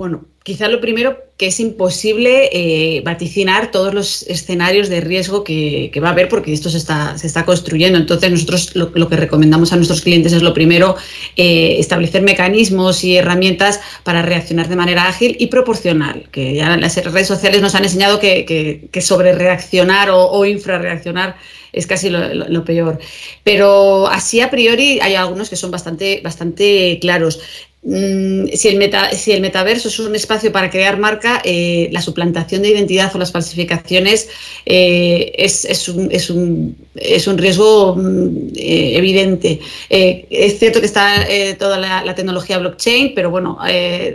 [0.00, 5.90] Bueno, quizá lo primero que es imposible eh, vaticinar todos los escenarios de riesgo que,
[6.00, 7.98] va a haber porque esto se está, se está construyendo.
[7.98, 10.94] Entonces nosotros lo, que recomendamos a nuestros clientes es lo primero,
[11.34, 16.96] eh, establecer mecanismos y herramientas para reaccionar de manera ágil y proporcional, que ya las
[17.04, 21.34] redes sociales nos han enseñado que, sobre reaccionar o, o infrarreaccionar
[21.72, 22.98] es casi lo, peor.
[23.44, 27.40] Pero así a priori hay algunos que son bastante, bastante claros.
[27.82, 33.14] Mm, si, el metaverso es un espacio para crear marca, eh, la suplantación de identidad
[33.14, 34.28] o las falsificaciones
[34.66, 39.60] eh, es, un, riesgo mm, eh, evidente.
[39.88, 41.26] es cierto que está
[41.58, 43.58] toda la, tecnología blockchain, pero bueno,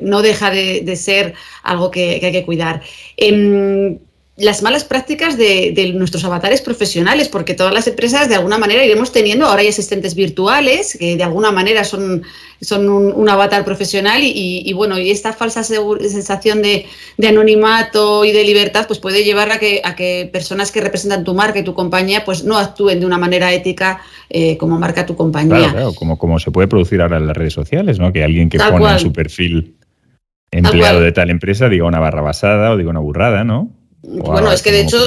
[0.01, 1.33] no deja de, ser
[1.63, 2.81] algo que, que, hay que cuidar.
[4.35, 9.11] Las malas prácticas de, nuestros avatares profesionales, porque todas las empresas de alguna manera iremos
[9.11, 12.23] teniendo, ahora hay asistentes virtuales que de alguna manera son,
[12.59, 16.87] son un, avatar profesional y, bueno, y esta falsa sensación de,
[17.23, 21.35] anonimato y de libertad pues puede llevar a que, a que personas que representan tu
[21.35, 25.15] marca y tu compañía pues no actúen de una manera ética eh, como marca tu
[25.15, 25.57] compañía.
[25.57, 28.11] Claro, claro, como, como se puede producir ahora en las redes sociales, ¿no?
[28.11, 29.75] Que alguien que pone en su perfil
[30.49, 33.69] empleado de tal empresa diga una barra basada o diga una burrada, ¿no?
[34.03, 34.99] Bueno, es que de hecho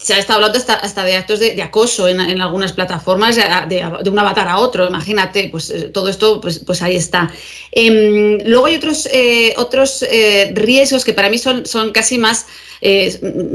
[0.00, 4.48] se ha estado hablando hasta, de actos de, acoso en, algunas plataformas, de, un avatar
[4.48, 7.30] a otro, imagínate, pues eh, todo esto, pues, pues ahí está.
[7.70, 12.46] Em, luego hay otros, eh, otros eh, riesgos que para mí son, son casi más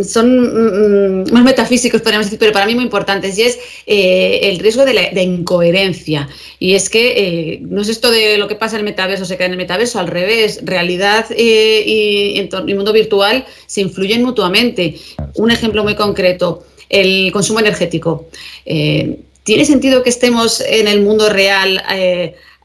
[0.04, 3.58] son mm, más metafísicos, podríamos decir, pero para mí muy importantes, y es
[3.88, 6.30] el riesgo de, la, incoherencia.
[6.60, 9.48] Y es que no es esto de lo que pasa en el metaverso, se cae
[9.48, 15.00] en el metaverso, al revés, realidad y, y mundo virtual se influyen mutuamente.
[15.36, 18.28] Un ejemplo muy concreto, el consumo energético.
[18.64, 21.82] ¿Tiene sentido que estemos en el mundo real?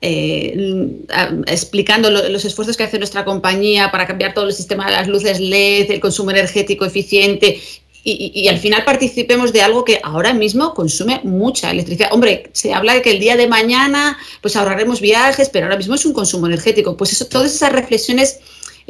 [0.02, 1.06] Eh,
[1.46, 5.40] explicando los esfuerzos que hace nuestra compañía para cambiar todo el sistema de las luces
[5.40, 7.60] LED, el consumo energético eficiente
[8.02, 12.12] y, al final participemos de algo que ahora mismo consume mucha electricidad.
[12.12, 15.94] Hombre, se habla de que el día de mañana pues ahorraremos viajes, pero ahora mismo
[15.94, 16.96] es un consumo energético.
[16.96, 18.40] Pues eso, todas esas reflexiones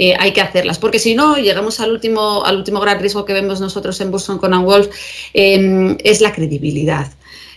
[0.03, 3.35] eh, hay que hacerlas, porque si no, llegamos al último, al último gran riesgo que
[3.35, 4.89] vemos nosotros en Boston con Wolf,
[5.35, 7.13] eh, es la credibilidad.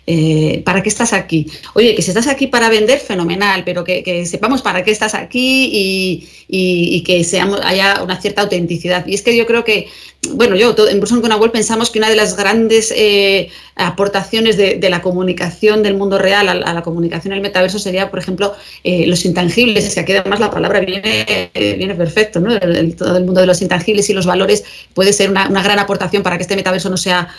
[0.06, 1.50] Eh, ¿para qué estás aquí?
[1.76, 6.28] Oye, que si estás aquí para vender, fenomenal, pero que, sepamos para qué estás aquí
[6.50, 9.06] y, que seamos, haya una cierta autenticidad.
[9.08, 9.88] Y es que yo creo que,
[10.32, 14.90] bueno, yo en Burson con Web pensamos que una de las grandes eh, aportaciones de,
[14.90, 19.08] la comunicación del mundo real a, la comunicación en el metaverso sería, por ejemplo, eh,
[19.08, 22.60] los intangibles, es que aquí además la palabra viene, viene perfecto, ¿no?
[22.98, 26.38] todo el mundo de los intangibles y los valores puede ser una gran aportación para
[26.38, 27.30] que este metaverso no sea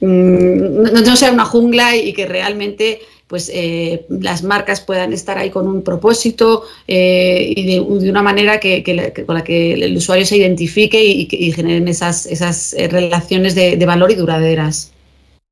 [0.00, 5.50] Mm, no, sea una jungla y que realmente pues eh, las marcas puedan estar ahí
[5.50, 8.82] con un propósito eh, y de, una manera que,
[9.24, 14.10] con la que el usuario se identifique y, generen esas, esas eh, relaciones de, valor
[14.10, 14.92] y duraderas.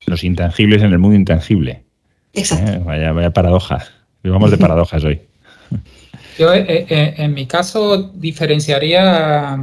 [0.07, 1.83] Los intangibles en el mundo intangible.
[2.33, 2.85] Exacto.
[2.85, 3.87] vaya, vaya paradoja.
[4.25, 5.21] Vivamos de paradojas hoy.
[6.39, 9.57] Yo, en mi caso, diferenciaría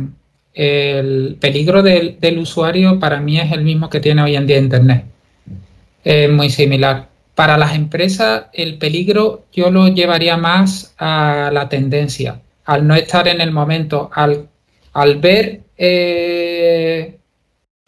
[0.55, 5.03] el peligro del, usuario para mí es el mismo que tiene hoy en día Internet.
[6.03, 7.09] Es muy similar.
[7.35, 13.27] Para las empresas, el peligro yo lo llevaría más a la tendencia, al no estar
[13.27, 14.47] en el momento, al,
[14.93, 17.17] al ver eh,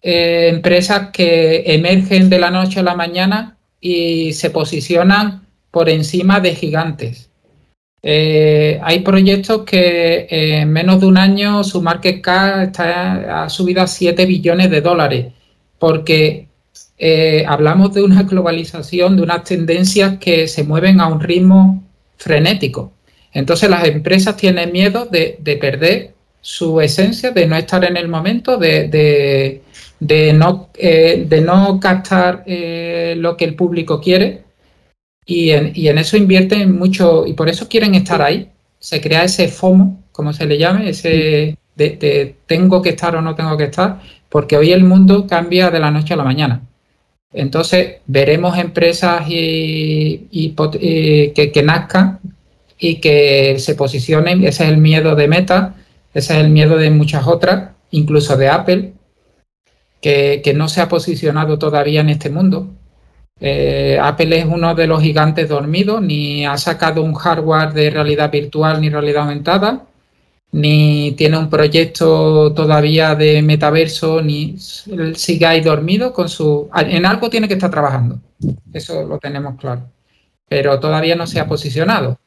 [0.02, 6.40] eh, empresas que emergen de la noche a la mañana y se posicionan por encima
[6.40, 7.27] de gigantes.
[8.02, 13.86] Eh, hay proyectos que en menos de un año su market cap ha subido a
[13.86, 15.26] 7 billones de dólares,
[15.78, 16.48] porque
[16.98, 21.84] eh, hablamos de una globalización, de unas tendencias que se mueven a un ritmo
[22.16, 22.92] frenético.
[23.32, 28.56] Entonces las empresas tienen miedo de, perder su esencia, de no estar en el momento,
[28.58, 29.60] de,
[30.34, 34.47] no, eh, de no captar lo que el público quiere
[35.28, 38.48] y en, eso invierten mucho y por eso quieren estar ahí.
[38.78, 43.34] Se crea ese FOMO, como se le llame, ese de, tengo que estar o no
[43.34, 44.00] tengo que estar,
[44.30, 46.62] porque hoy el mundo cambia de la noche a la mañana.
[47.30, 50.54] Entonces veremos empresas y,
[51.34, 52.20] que, que, nazcan
[52.78, 54.44] y que se posicionen.
[54.44, 55.74] Ese es el miedo de Meta,
[56.14, 58.92] ese es el miedo de muchas otras, incluso de Apple,
[60.00, 62.70] que, que no se ha posicionado todavía en este mundo.
[63.40, 68.30] Eh, Apple es uno de los gigantes dormidos, ni ha sacado un hardware de realidad
[68.30, 69.84] virtual ni realidad aumentada,
[70.50, 76.68] ni tiene un proyecto todavía de metaverso, ni sigue ahí dormido con su...
[76.74, 78.18] En algo tiene que estar trabajando,
[78.72, 79.82] eso lo tenemos claro,
[80.48, 82.18] pero todavía no se ha posicionado.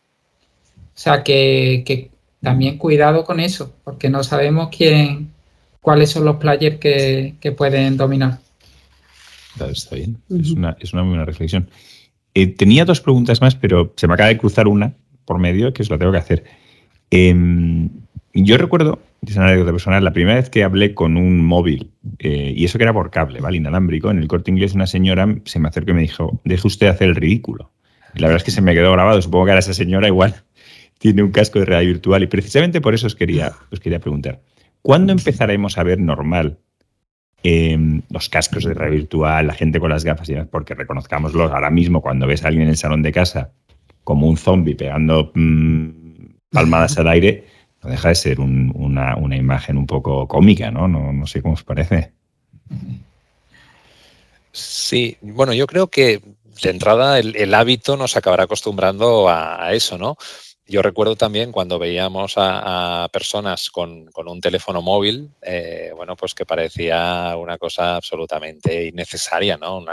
[0.93, 2.09] O sea que,
[2.41, 5.32] también cuidado con eso, porque no sabemos quién,
[5.82, 8.39] cuáles son los players que pueden dominar.
[9.59, 11.69] Está bien, es, una, muy buena reflexión.
[12.33, 14.95] Eh, tenía dos preguntas más, pero se me acaba de cruzar una
[15.25, 16.43] por medio que os la tengo que hacer.
[17.09, 17.89] Em,
[18.33, 22.53] yo recuerdo, es una anécdota personal, la primera vez que hablé con un móvil, eh,
[22.55, 23.57] y eso que era por cable, ¿vale?
[23.57, 26.87] Inalámbrico, en el corte inglés, una señora se me acercó y me dijo, deje usted
[26.87, 27.71] hacer el ridículo.
[28.15, 30.35] Y la verdad es que se me quedó grabado, supongo que era esa señora igual
[30.99, 34.41] tiene un casco de realidad virtual y precisamente por eso os quería, os quería preguntar,
[34.81, 36.59] ¿cuándo empezaremos a ver normal
[37.43, 40.49] em, los cascos de realidad virtual, la gente con las gafas y demás?
[40.51, 43.51] Porque reconozcámoslo, ahora mismo cuando ves a alguien en el salón de casa
[44.03, 45.89] como un zombie pegando mm,
[46.51, 47.45] palmadas al aire,
[47.83, 50.71] no deja de ser una, imagen un poco cómica.
[50.71, 50.87] ¿no?
[50.87, 52.13] No sé cómo os parece.
[54.51, 56.21] Sí, bueno, yo creo que
[56.61, 60.17] de entrada el, hábito nos acabará acostumbrando a, eso, ¿no?
[60.72, 66.45] Yo recuerdo también cuando veíamos a, personas con, un teléfono móvil, eh, bueno, pues que
[66.45, 69.84] parecía una cosa absolutamente innecesaria, ¿no?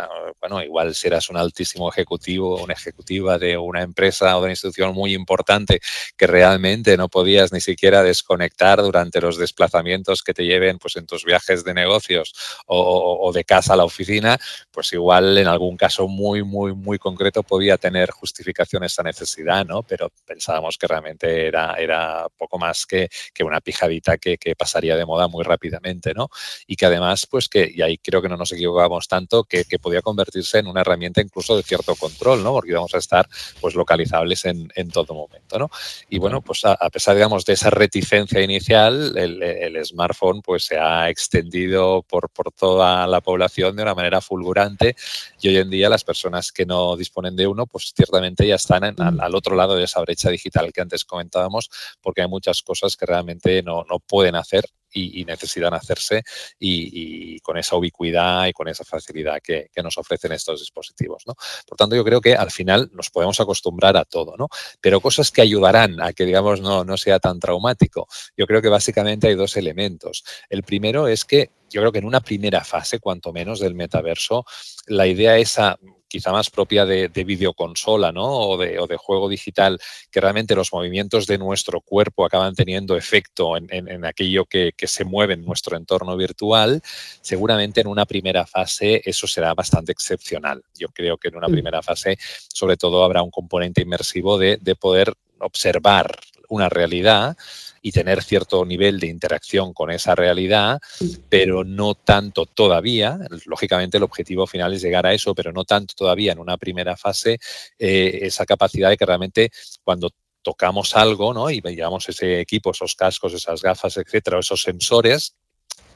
[0.40, 4.52] bueno, igual si eras un altísimo ejecutivo, una ejecutiva de una empresa o de una
[4.52, 5.80] institución muy importante
[6.16, 11.06] que realmente no podías ni siquiera desconectar durante los desplazamientos que te lleven pues en
[11.06, 12.32] tus viajes de negocios
[12.66, 14.38] o, o de casa a la oficina,
[14.70, 19.82] pues igual en algún caso muy, muy, muy concreto podía tener justificación esa necesidad, ¿no?
[19.82, 24.96] Pero pensábamos que realmente era, era poco más que, que una pijadita que, que, pasaría
[24.96, 26.28] de moda muy rápidamente, ¿no?
[26.66, 29.78] Y que además, pues que, y ahí creo que no nos equivocamos tanto, que, que
[29.78, 32.52] podía convertirse en una herramienta incluso de cierto control, ¿no?
[32.52, 33.28] Porque íbamos a estar
[33.60, 35.70] pues localizables en, en todo momento, ¿no?
[36.08, 40.78] Y bueno, pues a, pesar, digamos, de esa reticencia inicial, el, el, smartphone pues se
[40.78, 44.96] ha extendido por, por toda la población de una manera fulgurante
[45.40, 48.84] y hoy en día las personas que no disponen de uno, pues ciertamente ya están
[48.84, 52.96] al, al otro lado de esa brecha digital que antes comentábamos, porque hay muchas cosas
[52.96, 56.22] que realmente no, no pueden hacer y, necesitan hacerse
[56.58, 61.24] y, con esa ubicuidad y con esa facilidad que, que, nos ofrecen estos dispositivos.
[61.26, 61.34] ¿no?
[61.66, 64.48] Por tanto, yo creo que al final nos podemos acostumbrar a todo, ¿no?
[64.80, 68.08] pero cosas que ayudarán a que, digamos, no, no sea tan traumático.
[68.36, 70.24] Yo creo que básicamente hay dos elementos.
[70.48, 74.44] El primero es que yo creo que en una primera fase, cuanto menos, del metaverso,
[74.86, 78.26] la idea esa quizá más propia de, videoconsola ¿no?
[78.26, 79.78] o, de, o, de, juego digital,
[80.10, 85.34] que realmente los movimientos de nuestro cuerpo acaban teniendo efecto en, aquello que, se mueve
[85.34, 86.80] en nuestro entorno virtual,
[87.20, 90.62] seguramente en una primera fase eso será bastante excepcional.
[90.74, 91.52] Yo creo que en una mm.
[91.52, 92.18] primera fase
[92.52, 97.36] sobre todo habrá un componente inmersivo de, de poder observar una realidad
[97.82, 100.80] y tener cierto nivel de interacción con esa realidad,
[101.28, 103.18] pero no tanto todavía.
[103.46, 106.96] Lógicamente el objetivo final es llegar a eso, pero no tanto todavía en una primera
[106.96, 107.38] fase
[107.78, 109.50] eh, esa capacidad de que realmente
[109.84, 110.10] cuando
[110.42, 111.50] tocamos algo ¿no?
[111.50, 115.34] y veíamos ese equipo, esos cascos, esas gafas, etcétera, esos sensores,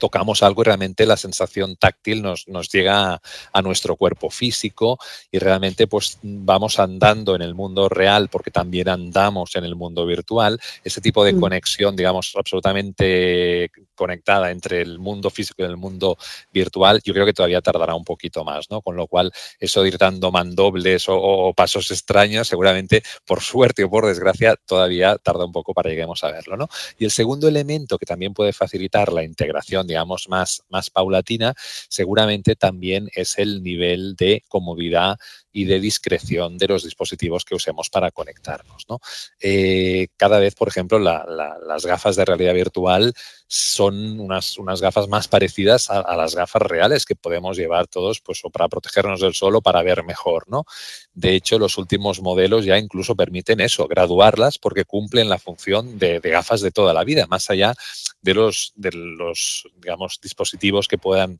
[0.02, 3.22] tocamos algo y realmente la sensación táctil nos, nos llega
[3.52, 4.98] a, nuestro cuerpo físico
[5.30, 10.04] y realmente pues vamos andando en el mundo real porque también andamos en el mundo
[10.04, 10.58] virtual.
[10.82, 11.40] Ese tipo de mm.
[11.40, 16.18] conexión, digamos, absolutamente conectada entre el mundo físico y el mundo
[16.52, 18.82] virtual, yo creo que todavía tardará un poquito más, ¿no?
[18.82, 19.30] Con lo cual,
[19.60, 25.16] eso de ir dando mandobles o, pasos extraños, seguramente, por suerte o por desgracia, todavía
[25.18, 26.68] tarda un poco para lleguemos a verlo, ¿no?
[26.98, 31.54] Y el segundo elemento que también puede facilitar la integración digamos, más, más paulatina,
[31.88, 35.18] seguramente también es el nivel de comodidad
[35.52, 38.86] y de discreción de los dispositivos que usemos para conectarnos.
[38.88, 39.00] ¿no?
[39.40, 43.12] Eh, cada vez, por ejemplo, las gafas de realidad virtual
[43.46, 48.40] son unas, unas gafas más parecidas a, las gafas reales que podemos llevar todos pues,
[48.44, 50.48] o para protegernos del sol o para ver mejor.
[50.48, 50.64] ¿no?
[51.12, 56.20] De hecho, los últimos modelos ya incluso permiten eso, graduarlas porque cumplen la función de,
[56.20, 57.74] de gafas de toda la vida, más allá
[58.22, 61.38] de los, de los digamos, dispositivos que puedan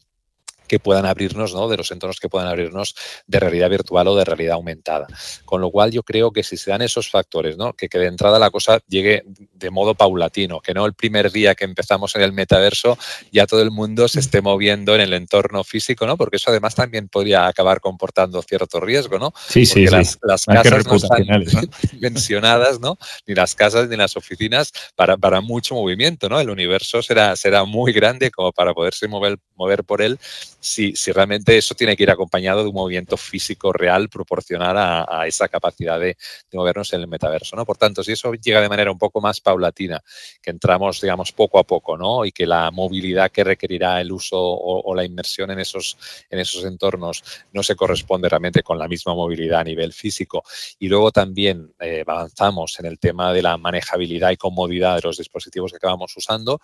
[0.72, 1.68] que puedan abrirnos, ¿no?
[1.68, 2.94] de los entornos que puedan abrirnos
[3.26, 5.06] de realidad virtual o de realidad aumentada.
[5.44, 7.74] Con lo cual yo creo que si se dan esos factores, ¿no?
[7.74, 11.54] que, que de entrada la cosa llegue de modo paulatino, que no el primer día
[11.54, 12.96] que empezamos en el metaverso
[13.30, 16.16] ya todo el mundo se esté moviendo en el entorno físico, ¿no?
[16.16, 19.18] porque eso además también podría acabar comportando cierto riesgo.
[19.18, 19.34] ¿no?
[19.48, 21.26] Sí, sí, las, las casas no están
[22.00, 22.96] mencionadas, ¿no?
[23.26, 26.30] ni las casas ni las oficinas para, para mucho movimiento.
[26.30, 26.40] ¿no?
[26.40, 30.18] El universo será, será muy grande como para poderse mover, mover por él
[30.62, 35.48] si, realmente eso tiene que ir acompañado de un movimiento físico real proporcional a, esa
[35.48, 36.16] capacidad de,
[36.52, 37.56] movernos en el metaverso.
[37.56, 37.64] ¿no?
[37.64, 40.00] Por tanto, si eso llega de manera un poco más paulatina,
[40.40, 42.24] que entramos, digamos, poco a poco, ¿no?
[42.24, 45.96] y que la movilidad que requerirá el uso o, la inmersión en esos,
[46.30, 50.44] en esos entornos no se corresponde realmente con la misma movilidad a nivel físico,
[50.78, 55.16] y luego también eh, avanzamos en el tema de la manejabilidad y comodidad de los
[55.16, 56.60] dispositivos que acabamos usando,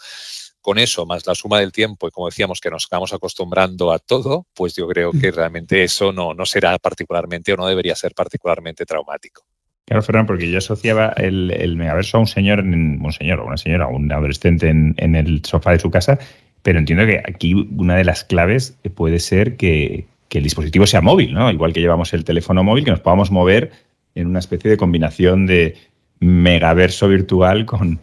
[0.61, 3.99] con eso, más la suma del tiempo y como decíamos que nos estamos acostumbrando a
[3.99, 8.15] todo, pues yo creo que realmente eso no, no será particularmente o no debería ser
[8.15, 9.43] particularmente traumático.
[9.87, 13.57] Claro, Fernando, porque yo asociaba el, el megaverso a un señor, un señor o una
[13.57, 16.19] señora, un adolescente en, en, el sofá de su casa,
[16.63, 21.01] pero entiendo que aquí una de las claves puede ser que, que, el dispositivo sea
[21.01, 21.51] móvil, ¿no?
[21.51, 23.73] Igual que llevamos el teléfono móvil, que nos podamos mover
[24.15, 25.77] en una especie de combinación de,
[26.21, 28.01] megaverso virtual con,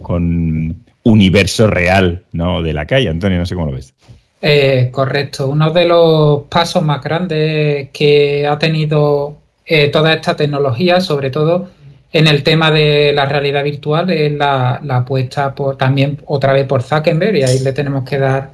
[0.00, 2.62] con universo real ¿no?
[2.62, 3.08] de la calle.
[3.08, 3.94] Antonio, no sé cómo lo ves.
[4.42, 5.48] Eh, correcto.
[5.48, 9.36] Uno de los pasos más grandes que ha tenido
[9.66, 11.68] eh, toda esta tecnología, sobre todo
[12.12, 16.82] en el tema de la realidad virtual, es la, apuesta por, también otra vez por
[16.82, 18.50] Zuckerberg y ahí le tenemos que dar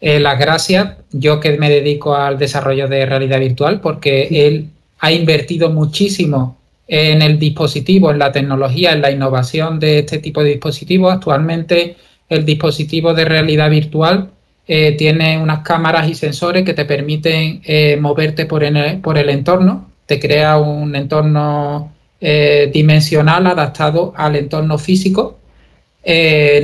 [0.00, 0.96] eh, las gracias.
[1.10, 4.70] Yo que me dedico al desarrollo de realidad virtual porque él
[5.00, 6.56] ha invertido muchísimo
[6.88, 11.12] en el dispositivo, en la tecnología, en la innovación de este tipo de dispositivos.
[11.12, 11.96] Actualmente
[12.28, 14.30] el dispositivo de realidad virtual
[14.68, 20.18] eh, tiene unas cámaras y sensores que te permiten eh, moverte por, el entorno, te
[20.18, 25.38] crea un entorno eh, dimensional adaptado al entorno físico,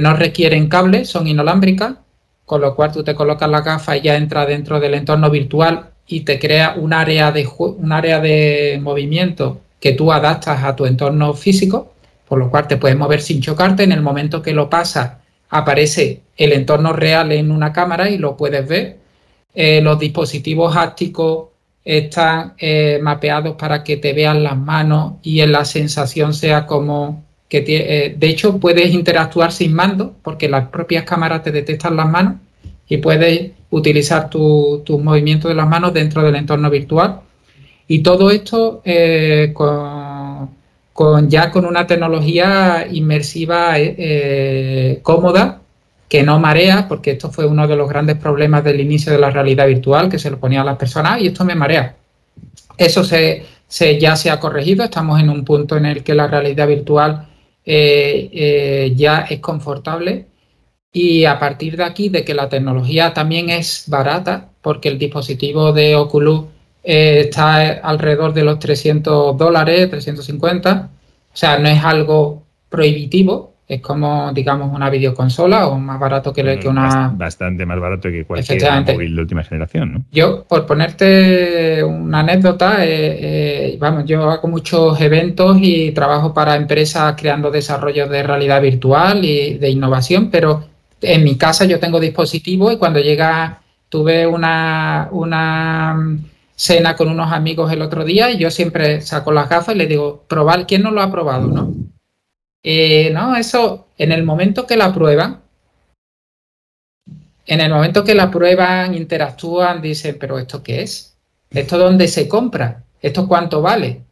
[0.00, 1.94] no requieren cables, son inalámbricas,
[2.44, 5.90] con lo cual tú te colocas la gafa y ya entra dentro del entorno virtual
[6.06, 10.87] y te crea un área de, un área de movimiento que tú adaptas a tu
[10.87, 11.93] entorno físico,
[12.28, 13.83] por lo cual te puedes mover sin chocarte.
[13.83, 15.14] En el momento que lo pasas,
[15.51, 18.99] aparece el entorno real en una cámara y lo puedes ver.
[19.53, 21.49] Eh, los dispositivos ácticos
[21.85, 27.24] están eh, mapeados para que te vean las manos y en la sensación sea como
[27.49, 32.09] que eh, de hecho puedes interactuar sin mando porque las propias cámaras te detectan las
[32.09, 32.37] manos
[32.89, 37.20] y puedes utilizar tus movimientos de las manos dentro del entorno virtual
[37.89, 45.61] y todo esto eh, con, ya con una tecnología inmersiva eh, eh, cómoda,
[46.09, 49.30] que no marea, porque esto fue uno de los grandes problemas del inicio de la
[49.30, 51.97] realidad virtual, que se lo ponía a las personas, y esto me marea.
[52.76, 53.45] Eso se,
[53.99, 57.28] ya se ha corregido, estamos en un punto en el que la realidad virtual
[57.64, 60.26] ya es confortable
[60.93, 65.72] y a partir de aquí, de que la tecnología también es barata, porque el dispositivo
[65.72, 66.45] de Oculus
[66.85, 70.91] eh, está alrededor de los 300 dólares, 350.
[71.33, 76.59] O sea, no es algo prohibitivo, es como, digamos, una videoconsola o más barato que,
[76.59, 77.12] que una...
[77.14, 80.05] Bastante más barato que cualquier móvil de última generación, ¿no?
[80.11, 82.89] Yo, por ponerte una anécdota, eh,
[83.70, 89.24] eh, vamos, yo hago muchos eventos y trabajo para empresas creando desarrollos de realidad virtual
[89.24, 90.64] y de innovación, pero
[91.01, 95.97] en mi casa yo tengo dispositivos y cuando llega, tuve una, una
[96.62, 99.88] cena con unos amigos el otro día y yo siempre saco las gafas y le
[99.88, 101.48] digo, probar, ¿quién no lo ha probado?
[101.48, 101.74] ¿No?
[102.62, 105.40] Eh, no, eso, en el momento que la prueban,
[107.46, 111.16] en el momento que la prueban, interactúan, dicen, pero ¿esto qué es?
[111.50, 112.84] ¿Esto dónde se compra?
[113.00, 114.02] ¿Esto cuánto vale?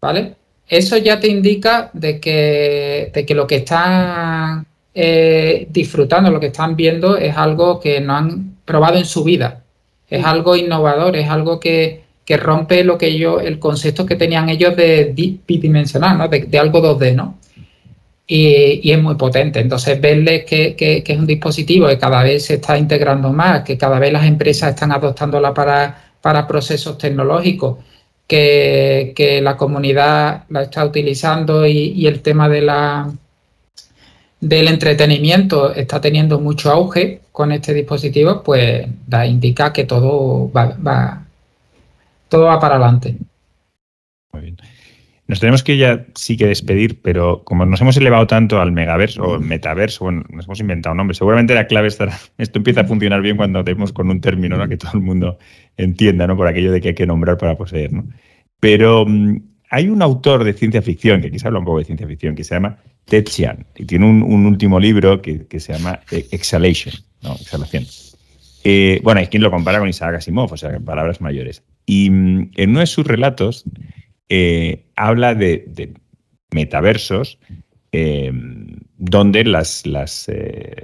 [0.00, 0.36] ¿Vale?
[0.68, 4.64] Eso ya te indica de que, de que lo que están
[4.94, 9.61] eh, disfrutando, lo que están viendo es algo que no han probado en su vida
[10.12, 14.74] es algo innovador, es algo que, rompe lo que ellos, el concepto que tenían ellos
[14.74, 15.12] de
[15.46, 16.28] bidimensional, ¿no?
[16.28, 17.38] de, algo 2D, ¿no?
[18.26, 19.60] Y, es muy potente.
[19.60, 23.98] Entonces, verles que, es un dispositivo que cada vez se está integrando más, que cada
[23.98, 27.78] vez las empresas están adoptándola para, para procesos tecnológicos,
[28.26, 33.12] que, la comunidad la está utilizando y el tema de la
[34.42, 41.24] del entretenimiento está teniendo mucho auge con este dispositivo, pues da, indica que todo va,
[42.28, 43.16] todo va para adelante.
[44.32, 44.56] Muy bien.
[45.32, 49.22] Nos tenemos que ya sí que despedir, pero como nos hemos elevado tanto al megaverso
[49.22, 52.84] o metaverso, bueno, nos hemos inventado un nombre, seguramente la clave estará, esto empieza a
[52.84, 54.68] funcionar bien cuando tenemos con un término ¿no?
[54.68, 55.38] que todo el mundo
[55.76, 56.36] entienda, ¿no?
[56.36, 58.04] Por aquello de que hay que nombrar para poseer, ¿no?
[58.60, 59.38] Pero mm,
[59.70, 62.44] hay un autor de ciencia ficción, que quizá habla un poco de ciencia ficción, que
[62.44, 62.76] se llama
[63.06, 66.92] Ted Chiang, y tiene un, último libro que, se llama eh, Exhalation,
[67.22, 67.34] ¿no?
[67.34, 67.86] Exhalación.
[68.64, 71.62] Eh, bueno, hay quien lo compara con Isaac Asimov, o sea, palabras mayores.
[71.86, 73.64] Y mm, en uno de sus relatos
[74.28, 75.94] eh, habla de,
[76.52, 77.38] metaversos
[78.96, 80.30] donde las, las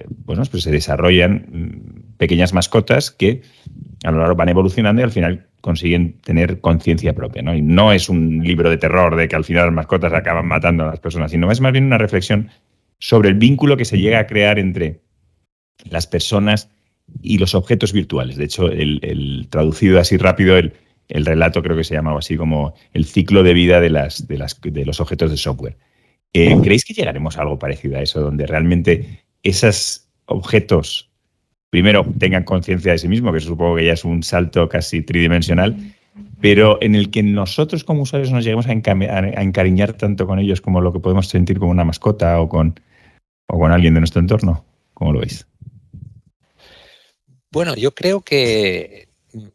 [0.08, 3.40] bueno, pues se desarrollan mm, pequeñas mascotas que
[4.04, 7.42] a lo largo van evolucionando y al final consiguen tener conciencia propia.
[7.42, 7.54] ¿no?
[7.54, 10.84] Y no es un libro de terror de que al final las mascotas acaban matando
[10.84, 12.50] a las personas, sino es más bien una reflexión
[12.98, 15.00] sobre el vínculo que se llega a crear entre
[15.84, 16.70] las personas
[17.22, 18.36] y los objetos virtuales.
[18.36, 20.72] De hecho, el, traducido así rápido, el,
[21.08, 24.60] relato creo que se llamaba así como el ciclo de vida de, las, de, las,
[24.60, 25.76] de los objetos de software.
[26.32, 31.10] Eh, ¿Creéis que llegaremos a algo parecido a eso, donde realmente esos objetos
[31.70, 35.76] primero tengan conciencia de sí mismo, que supongo que ya es un salto casi tridimensional,
[36.40, 40.80] pero en el que nosotros como usuarios nos lleguemos a, encariñar tanto con ellos como
[40.80, 42.78] lo que podemos sentir como una mascota o con,
[43.48, 44.64] o con alguien de nuestro entorno.
[44.94, 45.46] ¿Cómo lo veis?
[47.50, 49.07] Bueno, yo creo que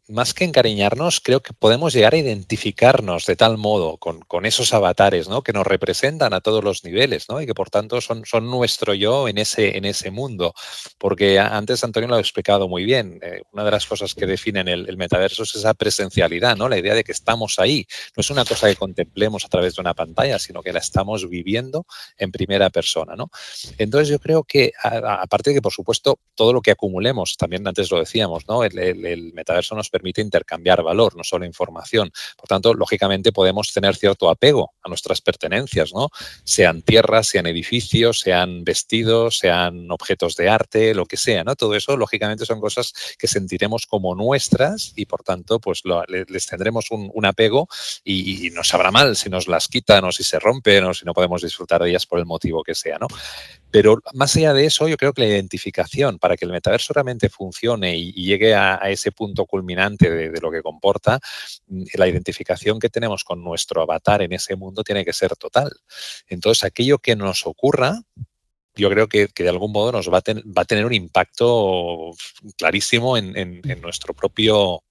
[0.08, 5.30] más que encariñarnos, creo que podemos llegar a identificarnos de tal modo con, esos avatares,
[5.30, 5.42] ¿no?
[5.42, 7.42] Que nos representan a todos los niveles, ¿no?
[7.42, 10.54] Y que por tanto son, son nuestro yo en ese, en ese mundo.
[10.98, 13.20] Porque antes Antonio lo ha explicado muy bien.
[13.22, 16.68] Eh, una de las cosas que definen el, metaverso es esa presencialidad, ¿no?
[16.68, 17.88] La idea de que estamos ahí.
[18.16, 21.30] No es una cosa que contemplemos a través de una pantalla, sino que la estamos
[21.30, 21.86] viviendo
[22.18, 23.30] en primera persona, ¿no?
[23.78, 27.92] Entonces yo creo que, aparte de que, por supuesto, todo lo que acumulemos, también antes
[27.92, 28.64] lo decíamos, ¿no?
[28.64, 32.12] El metaverso nos permite intercambiar valor, no solo información.
[32.38, 36.10] Por tanto, lógicamente podemos tener cierto apego a nuestras pertenencias, ¿no?
[36.44, 41.56] Sean tierras, sean edificios, sean vestidos, sean objetos de arte, lo que sea, ¿no?
[41.56, 46.92] Todo eso, lógicamente, son cosas que sentiremos como nuestras y, por tanto, pues les tendremos
[46.92, 47.68] un, apego
[48.04, 51.14] y, nos sabrá mal si nos las quitan o si se rompen o si no
[51.14, 53.08] podemos disfrutar de ellas por el motivo que sea, ¿no?
[53.74, 57.28] Pero más allá de eso, yo creo que la identificación para que el metaverso realmente
[57.28, 61.20] funcione y, llegue a, ese punto culminante de, lo que comporta,
[61.66, 65.72] mm, la identificación que tenemos con nuestro avatar en ese mundo tiene que ser total.
[66.28, 68.00] Entonces, aquello que nos ocurra,
[68.76, 72.12] yo creo que, de algún modo nos va a, tener un impacto
[72.56, 74.84] clarísimo en nuestro propio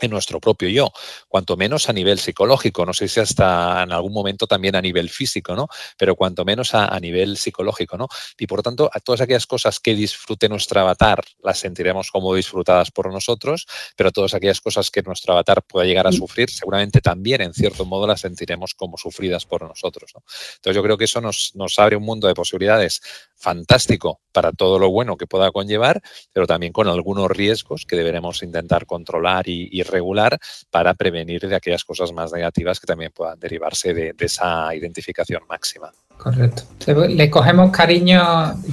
[0.00, 0.92] en nuestro propio yo,
[1.28, 5.08] cuanto menos a nivel psicológico, no sé si hasta en algún momento también a nivel
[5.10, 5.68] físico, ¿no?
[5.96, 8.08] Pero cuanto menos a, nivel psicológico, ¿no?
[8.38, 12.90] Y por tanto, a todas aquellas cosas que disfrute nuestro avatar las sentiremos como disfrutadas
[12.90, 13.66] por nosotros,
[13.96, 16.14] pero todas aquellas cosas que nuestro avatar pueda llegar a mm.
[16.14, 20.22] sufrir, seguramente también en cierto modo las sentiremos como sufridas por nosotros, ¿no?
[20.56, 23.00] Entonces yo creo que eso nos, nos abre un mundo de posibilidades
[23.36, 28.42] fantástico para todo lo bueno que pueda conllevar, pero también con algunos riesgos que deberemos
[28.42, 30.38] intentar controlar y, regular
[30.70, 35.92] para prevenir de aquellas cosas más negativas que también puedan derivarse de, esa identificación máxima.
[36.16, 36.62] Correcto.
[37.08, 38.22] Le cogemos cariño.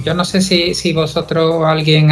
[0.04, 2.08] Yo no sé si, si vosotros o alguien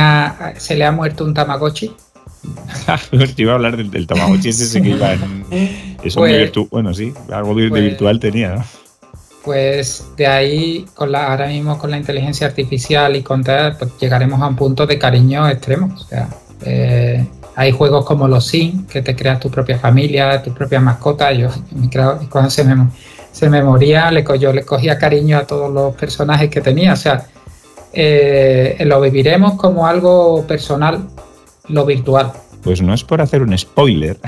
[0.57, 1.94] se le ha muerto un Tamagotchi.
[3.36, 5.46] Te iba a hablar del, Tamagotchi ese que iba en.
[6.03, 8.64] Eso pues bueno, sí, algo de pues virtual tenía, ¿no?
[9.42, 13.90] pues de ahí, con la, ahora mismo con la inteligencia artificial y con tal, pues
[14.00, 15.92] llegaremos a un punto de cariño extremo.
[15.94, 16.28] O sea,
[16.64, 21.32] eh, hay juegos como los Sims, que te creas tu propia familia, tu propia mascota.
[21.32, 21.88] Yo, me
[22.28, 22.88] cuando se me,
[23.30, 26.92] se me moría, yo le cogía cariño a todos los personajes que tenía.
[26.92, 27.26] O sea,
[27.92, 31.07] eh, lo viviremos como algo personal,
[31.68, 32.32] lo virtual.
[32.62, 34.18] Pues no es por hacer un spoiler,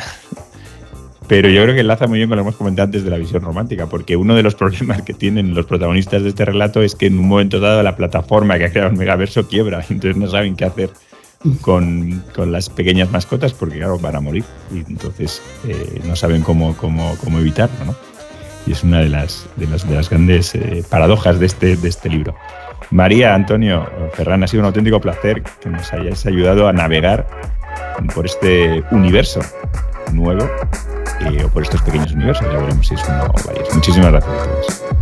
[1.28, 3.16] pero yo creo que enlaza muy bien con lo que hemos comentado antes de la
[3.16, 6.94] visión romántica, porque uno de los problemas que tienen los protagonistas de este relato es
[6.94, 10.28] que en un momento dado la plataforma que ha creado el megaverso quiebra, entonces no
[10.28, 10.90] saben qué hacer
[11.60, 16.76] con, las pequeñas mascotas, porque claro, van a morir, y entonces eh, no saben cómo,
[16.76, 17.94] cómo, cómo evitarlo, ¿no?
[18.66, 21.88] Y es una de las, de las, de las grandes eh, paradojas de este, de
[21.88, 22.34] este libro.
[22.90, 27.26] María, Antonio, Ferran, ha sido un auténtico placer que nos hayáis ayudado a navegar
[28.14, 29.40] por este universo
[30.12, 30.48] nuevo
[31.44, 32.46] o por estos pequeños universos.
[32.52, 33.74] Ya veremos si es uno o varios.
[33.74, 34.94] Muchísimas gracias a todos.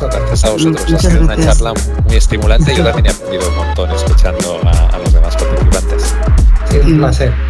[0.00, 0.92] Gracias a vosotros.
[0.92, 1.72] ha sido una charla
[2.04, 2.74] muy estimulante.
[2.74, 4.98] Yo también he aprendido un montón escuchando a, a
[6.70, 7.47] Sí, un placer.